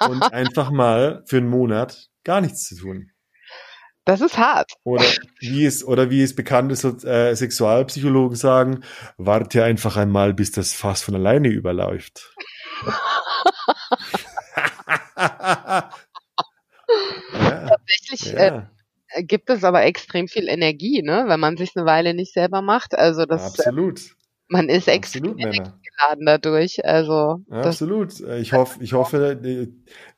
[0.08, 3.10] und einfach mal für einen Monat gar nichts zu tun.
[4.04, 4.72] das ist hart.
[4.84, 5.04] Oder
[5.40, 6.74] wie es, oder wie es bekannte
[7.06, 8.84] äh, Sexualpsychologen sagen,
[9.16, 12.34] warte einfach einmal, bis das Fass von alleine überläuft.
[15.18, 15.90] ja,
[17.68, 18.70] Tatsächlich äh, ja,
[19.20, 21.24] gibt es aber extrem viel Energie, ne?
[21.26, 22.96] Wenn man sich eine Weile nicht selber macht.
[22.96, 24.00] Also das, äh, absolut.
[24.48, 25.54] man ist extrem Absolut, Männer.
[25.54, 26.84] energiegeladen dadurch.
[26.84, 28.20] Also Ja, absolut.
[28.20, 29.40] Ich hoffe, ich hoffe,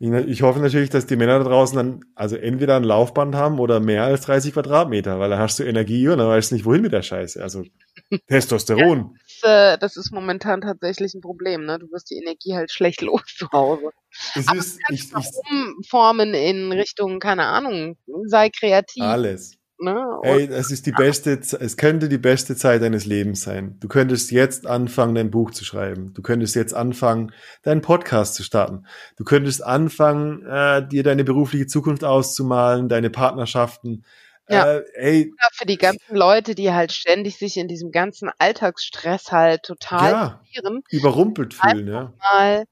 [0.00, 3.80] ich hoffe natürlich, dass die Männer da draußen dann, also entweder ein Laufband haben oder
[3.80, 6.82] mehr als 30 Quadratmeter, weil dann hast du Energie und dann weißt du nicht, wohin
[6.82, 7.42] mit der Scheiße.
[7.42, 7.64] Also
[8.28, 9.16] Testosteron.
[9.40, 11.78] Ist, äh, das ist momentan tatsächlich ein Problem, ne?
[11.78, 13.90] Du wirst die Energie halt schlecht los zu Hause.
[14.34, 19.56] Es ist, ich, ich, Umformen in Richtung, keine Ahnung, sei kreativ, alles.
[19.78, 20.04] ne?
[20.18, 23.78] Und Ey, es ist die beste, es könnte die beste Zeit deines Lebens sein.
[23.78, 26.12] Du könntest jetzt anfangen, dein Buch zu schreiben.
[26.12, 27.32] Du könntest jetzt anfangen,
[27.62, 28.86] deinen Podcast zu starten.
[29.16, 34.04] Du könntest anfangen, äh, dir deine berufliche Zukunft auszumalen, deine Partnerschaften.
[34.50, 34.78] Ja.
[34.78, 39.30] Äh, ey, oder für die ganzen Leute, die halt ständig sich in diesem ganzen Alltagsstress
[39.30, 42.12] halt total ja, verlieren, überrumpelt fühlen, ja.
[42.18, 42.64] mal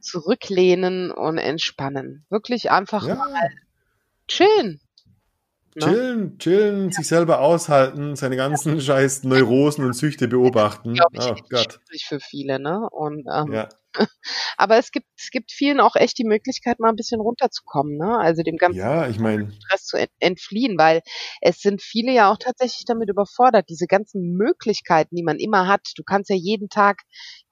[0.00, 2.24] zurücklehnen und entspannen.
[2.30, 3.16] Wirklich einfach Ja.
[3.16, 3.50] mal
[4.28, 4.80] chillen.
[5.74, 5.84] Ne?
[5.84, 10.94] Chillen, chillen, sich selber aushalten, seine ganzen scheiß Neurosen und Süchte beobachten.
[10.94, 11.80] Glaube ich, Oh Gott.
[11.86, 12.88] schwierig für viele, ne?
[12.90, 13.68] Und ähm, Ja,
[14.56, 18.18] aber es gibt es gibt vielen auch echt die Möglichkeit, mal ein bisschen runterzukommen, ne?
[18.18, 21.02] Also dem ganzen ja, ich meine, Stress zu ent entfliehen, weil
[21.40, 25.82] es sind viele ja auch tatsächlich damit überfordert, diese ganzen Möglichkeiten, die man immer hat.
[25.96, 27.02] Du kannst ja jeden Tag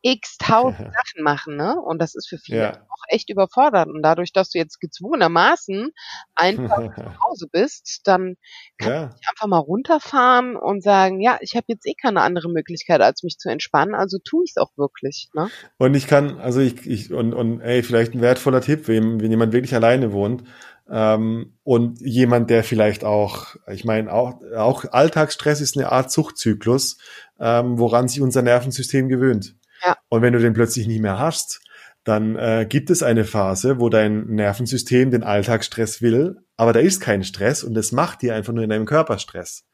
[0.03, 1.77] x tausend Sachen machen, ne?
[1.81, 2.73] Und das ist für viele Ja.
[2.89, 3.91] auch echt überfordernd.
[3.93, 5.91] Und dadurch, dass du jetzt gezwungenermaßen
[6.35, 8.37] einfach zu Hause bist, dann
[8.81, 13.23] ja, einfach mal runterfahren und sagen, ja, ich habe jetzt eh keine andere Möglichkeit, als
[13.23, 15.51] mich zu entspannen, also tue ich es auch wirklich, ne?
[15.79, 19.31] Und ich kann, also ich, ich und, und ey, vielleicht ein wertvoller Tipp, wenn, wenn
[19.31, 20.45] jemand wirklich alleine wohnt
[20.91, 26.99] ähm, und jemand, der vielleicht auch, ich meine, auch, auch Alltagsstress ist eine Art Suchtzyklus,
[27.41, 29.57] ähm, woran sich unser Nervensystem gewöhnt.
[29.85, 29.97] Ja.
[30.09, 31.61] Und wenn du den plötzlich nicht mehr hast,
[32.05, 37.01] dann äh, gibt es eine Phase, wo dein Nervensystem den Alltagsstress will, aber da ist
[37.01, 39.65] kein Stress und das macht dir einfach nur in deinem Körper Stress.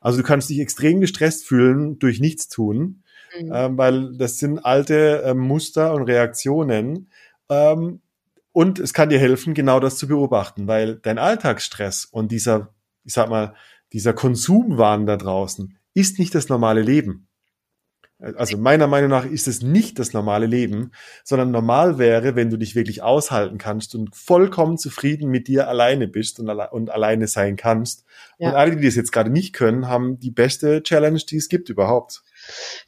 [0.00, 3.01] Also du kannst dich extrem gestresst fühlen durch Nichtstun,
[3.40, 3.52] Mhm.
[3.54, 7.10] ähm, weil das sind alte ähm, Muster und Reaktionen.
[7.48, 8.00] Ähm,
[8.52, 12.74] und es kann dir helfen, genau das zu beobachten, weil dein Alltagsstress und dieser,
[13.04, 13.54] ich sag mal,
[13.92, 17.28] dieser Konsumwahn da draußen ist nicht das normale Leben.
[18.36, 20.92] Also meiner Meinung nach ist es nicht das normale Leben,
[21.24, 26.06] sondern normal wäre, wenn du dich wirklich aushalten kannst und vollkommen zufrieden mit dir alleine
[26.06, 28.04] bist und, alle und alleine sein kannst.
[28.38, 28.50] Ja.
[28.50, 31.68] Und alle, die das jetzt gerade nicht können, haben die beste Challenge, die es gibt
[31.68, 32.22] überhaupt.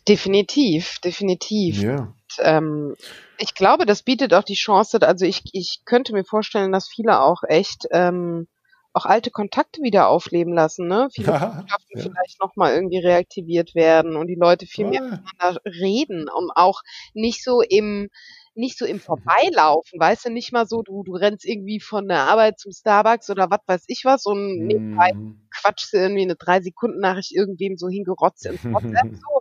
[0.09, 1.83] Definitiv, definitiv.
[1.83, 2.15] Ja.
[2.39, 2.95] ähm,
[3.39, 7.21] ich glaube, das bietet auch die Chance, also ich, ich könnte mir vorstellen, dass viele
[7.21, 8.47] auch echt ähm,
[8.93, 11.09] auch alte Kontakte wieder aufleben lassen, ne?
[11.13, 12.03] Viele Freundschaften Ja.
[12.03, 16.83] vielleicht nochmal irgendwie reaktiviert werden und die Leute viel mehr Ah, miteinander reden und auch
[17.13, 18.09] nicht so im
[18.57, 22.21] nicht so im Vorbeilaufen, weißt du, nicht mal so, du, du rennst irgendwie von der
[22.21, 26.37] Arbeit zum Starbucks oder was weiß ich was und nebenbei mm, quatschst du irgendwie eine
[26.37, 29.41] drei Sekunden Nachricht irgendwem so hingerotzt ins WhatsApp so,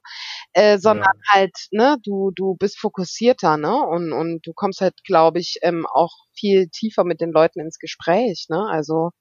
[0.53, 5.39] äh, sondern halt, ne, du du bist fokussierter, ne, und und du kommst halt, glaube
[5.39, 9.11] ich, ähm, auch viel tiefer mit den Leuten ins Gespräch, ne, also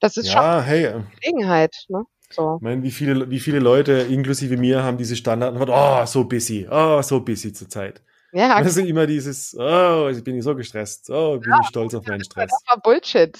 [0.00, 2.56] das ist schon ja, hey, eine Gelegenheit, ne, so.
[2.56, 6.66] ich meine, wie viele, wie viele Leute, inklusive mir, haben diese Standardantwort, oh, so busy,
[6.70, 8.02] oh, so busy zurzeit.
[8.32, 12.06] Ja, Das ist immer dieses, oh, ich bin so gestresst, oh, bin ich stolz auf
[12.06, 12.50] meinen Stress.
[12.66, 13.38] das war Bullshit.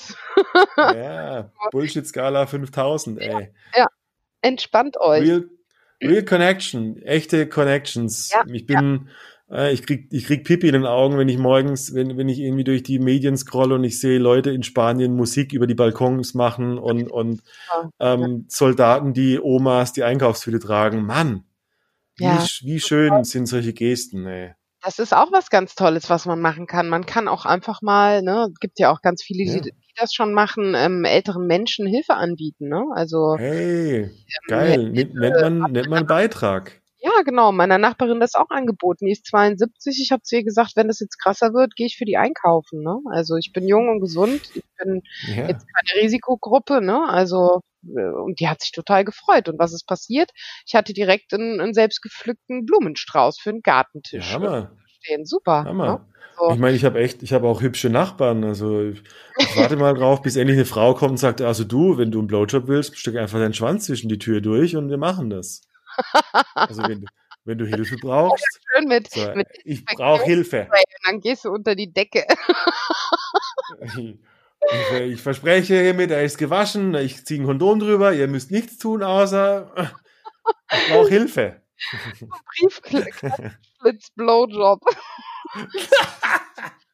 [0.76, 3.53] Ja, Bullshit-Skala 5000, ey.
[4.41, 5.22] Entspannt euch.
[5.28, 5.45] Real,
[6.03, 8.30] real Connection, echte Connections.
[8.32, 9.09] Ja, ich bin,
[9.51, 12.39] äh, ich krieg, ich krieg Pipi in den Augen, wenn ich morgens, wenn, wenn ich
[12.39, 16.34] irgendwie durch die Medien scrolle und ich sehe Leute in Spanien Musik über die Balkons
[16.34, 17.91] machen und, und Ja.
[18.14, 21.05] ähm, Soldaten, die Omas die Einkaufshüte tragen.
[21.05, 21.45] Mann,
[22.16, 22.47] wie, Ja.
[22.62, 24.55] wie schön sind solche Gesten, ey.
[24.89, 26.89] Das ist auch was ganz Tolles, was man machen kann.
[26.89, 29.61] Man kann auch einfach mal, ne, gibt ja auch ganz viele, die, Ja.
[29.61, 32.84] die das schon machen, ähm, älteren Menschen Hilfe anbieten, ne?
[32.95, 34.09] Also Hey,
[34.47, 36.78] geil, nennt, nennt man, nennt man Beitrag.
[37.01, 37.53] Ja, genau.
[37.53, 39.07] Meiner Nachbarin das auch angeboten.
[39.07, 40.01] Die ist 72.
[40.03, 42.83] Ich habe zu ihr gesagt, wenn das jetzt krasser wird, gehe ich für die einkaufen.
[42.83, 42.99] Ne?
[43.11, 44.41] Also ich bin jung und gesund.
[44.55, 45.49] Ich bin ja.
[45.49, 46.81] jetzt keine Risikogruppe.
[46.81, 47.09] Ne?
[47.09, 49.49] Also äh, und die hat sich total gefreut.
[49.49, 50.31] Und was ist passiert?
[50.67, 54.31] Ich hatte direkt einen, einen selbstgepflückten Blumenstrauß für den Gartentisch.
[54.31, 54.73] Ja, Hammer.
[55.01, 55.25] Stehen.
[55.25, 55.65] Super.
[55.65, 55.87] Hammer.
[55.87, 56.07] Ne?
[56.39, 56.51] So.
[56.53, 58.45] Ich meine, ich habe echt, ich habe auch hübsche Nachbarn.
[58.45, 59.03] Also ich,
[59.39, 62.19] ich warte mal drauf, bis endlich eine Frau kommt und sagt, also du, wenn du
[62.19, 65.68] einen Blowjob willst, steck einfach deinen Schwanz zwischen die Tür durch und wir machen das.
[66.55, 67.07] Also wenn,
[67.45, 68.45] wenn du Hilfe brauchst.
[68.45, 70.69] Ja, schön mit, so, mit ich brauche Hilfe.
[71.05, 72.27] Dann gehst du unter die Decke.
[73.81, 78.77] Ich, ich, verspreche hiermit, er ist gewaschen, ich ziehe ein Kondom drüber, ihr müsst nichts
[78.79, 79.73] tun, außer
[80.73, 81.63] ich brauche Hilfe.
[82.57, 84.81] Briefklitz Blowjob.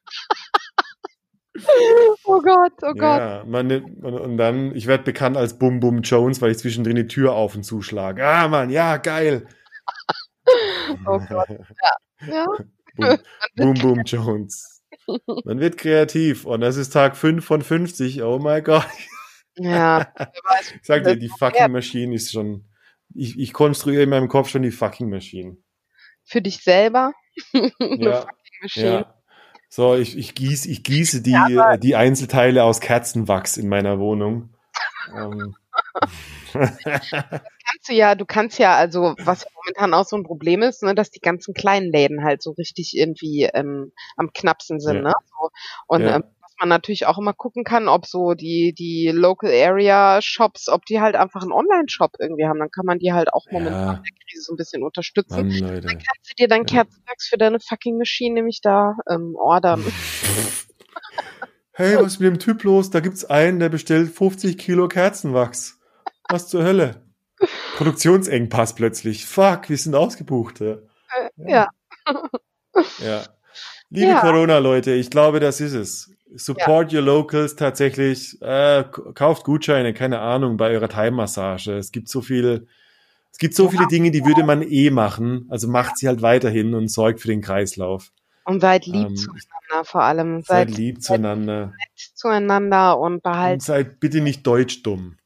[2.25, 3.19] oh Gott, oh Gott.
[3.19, 7.07] Ja, man, und dann, ich werde bekannt als Bum Bum Jones, weil ich zwischendrin die
[7.07, 8.25] Tür auf und zuschlage.
[8.25, 9.47] Ah, Mann, ja, geil.
[11.05, 12.27] oh Gott, ja.
[12.27, 12.45] ja.
[12.97, 13.17] Boom,
[13.55, 14.83] Boom, Boom Jones.
[15.43, 18.23] Man wird kreativ und das ist Tag 5 von 50.
[18.23, 18.87] Oh mein Gott.
[19.57, 20.13] Ja.
[20.59, 22.65] ich sag dir, die fucking Maschine ist schon.
[23.13, 25.57] Ich, ich konstruiere in meinem Kopf schon die fucking Maschine.
[26.25, 27.13] Für dich selber?
[27.79, 28.25] ja.
[28.73, 29.14] ja.
[29.75, 34.51] So, ich, ich, gieße, ich gieße die, ja, die Einzelteile aus Kerzenwachs in meiner Wohnung.
[35.13, 35.53] ähm.
[36.53, 40.81] kannst du ja, du kannst ja, also was ja momentan auch so ein Problem ist,
[40.81, 45.01] ne, dass die ganzen kleinen Läden halt so richtig irgendwie ähm, am knappsten sind, ja.
[45.01, 45.13] ne?
[45.25, 45.49] So,
[45.87, 46.15] und ja.
[46.15, 46.23] ähm,
[46.57, 51.01] man natürlich auch immer gucken kann, ob so die, die Local Area Shops, ob die
[51.01, 52.59] halt einfach einen Online-Shop irgendwie haben.
[52.59, 54.03] Dann kann man die halt auch momentan ja.
[54.45, 55.47] So ein bisschen unterstützen.
[55.47, 56.83] Mann, Dann kannst du dir dein ja.
[56.83, 59.83] Kerzenwachs für deine fucking Maschine nämlich da ähm, ordern.
[61.77, 62.89] Hey, was ist mit dem Typ los?
[62.89, 65.77] Da gibt's einen, der bestellt 50 Kilo Kerzenwachs.
[66.29, 67.01] Was zur Hölle?
[67.75, 69.25] Produktionsengpass plötzlich.
[69.25, 70.61] Fuck, wir sind ausgebucht.
[70.61, 70.71] Ja.
[70.71, 71.69] Äh, ja.
[72.99, 73.23] ja.
[73.89, 74.21] Liebe ja.
[74.21, 76.11] Corona-Leute, ich glaube, das ist es.
[76.35, 76.99] Support ja.
[76.99, 78.41] your locals tatsächlich.
[78.41, 81.77] Äh, kauft Gutscheine, keine Ahnung, bei eurer Thai-Massage.
[81.77, 82.67] Es gibt so viel,
[83.35, 85.45] es gibt so viele Dinge, die würde man eh machen.
[85.49, 88.13] Also macht sie halt weiterhin und sorgt für den Kreislauf.
[88.45, 90.41] Und seid lieb ähm, zueinander vor allem.
[90.41, 91.65] Seid, seid lieb zueinander.
[91.65, 93.55] Nett zueinander und behaltet.
[93.55, 95.17] Und seid bitte nicht deutschdumm.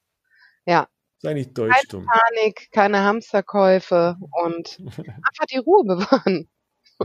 [0.65, 0.87] Ja.
[1.19, 2.07] Sei nicht deutschdumm.
[2.07, 6.49] Keine Panik, keine Hamsterkäufe und einfach die Ruhe bewahren.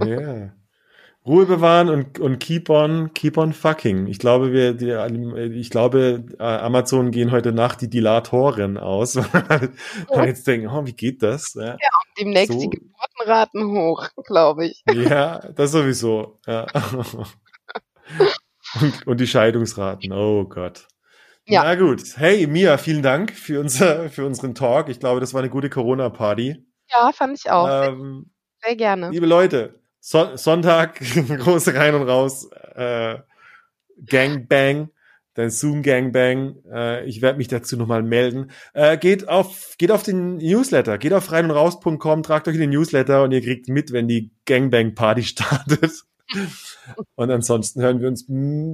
[0.00, 0.54] Ja.
[1.26, 4.08] Ruhe bewahren und, und keep on, keep on fucking.
[4.08, 4.90] Ich glaube, wir, die,
[5.58, 9.70] ich glaube, äh, Amazon gehen heute Nacht die Dilatoren aus, weil
[10.12, 10.24] ja.
[10.26, 11.54] jetzt denken, oh, wie geht das?
[11.54, 11.78] Ja, ja und
[12.20, 12.60] demnächst so.
[12.60, 14.84] die Geburtenraten hoch, glaube ich.
[14.92, 16.40] Ja, das sowieso.
[16.46, 16.66] Ja.
[18.80, 20.12] und, und die Scheidungsraten.
[20.12, 20.86] Oh Gott.
[21.46, 21.64] Ja.
[21.64, 22.02] Na gut.
[22.16, 24.90] Hey, Mia, vielen Dank für, unser, für unseren Talk.
[24.90, 26.66] Ich glaube, das war eine gute Corona-Party.
[26.90, 27.68] Ja, fand ich auch.
[27.68, 28.30] Ähm,
[28.62, 29.10] Sehr gerne.
[29.10, 31.00] Liebe Leute, so Sonntag,
[31.38, 33.16] große rein und raus, äh,
[34.04, 34.90] Gangbang,
[35.32, 36.56] dein Zoom Gangbang.
[36.70, 38.50] Äh, ich werde mich dazu nochmal melden.
[38.74, 42.60] Äh, geht auf, geht auf den Newsletter, geht auf rein und raus.com, tragt euch in
[42.60, 46.04] den Newsletter und ihr kriegt mit, wenn die Gangbang Party startet.
[47.14, 48.26] und ansonsten hören wir uns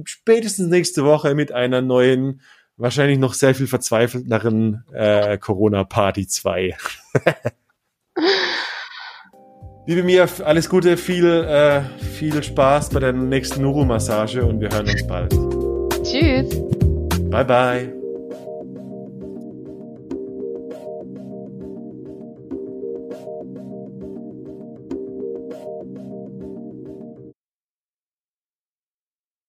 [0.09, 2.41] spätestens nächste Woche mit einer neuen,
[2.75, 6.75] wahrscheinlich noch sehr viel verzweifelteren äh, Corona Party 2.
[9.91, 14.87] Liebe Mia, alles Gute, viel, äh, viel Spaß bei der nächsten Nuru-Massage und wir hören
[14.87, 15.33] uns bald.
[16.01, 16.61] Tschüss.
[17.29, 18.00] Bye, bye.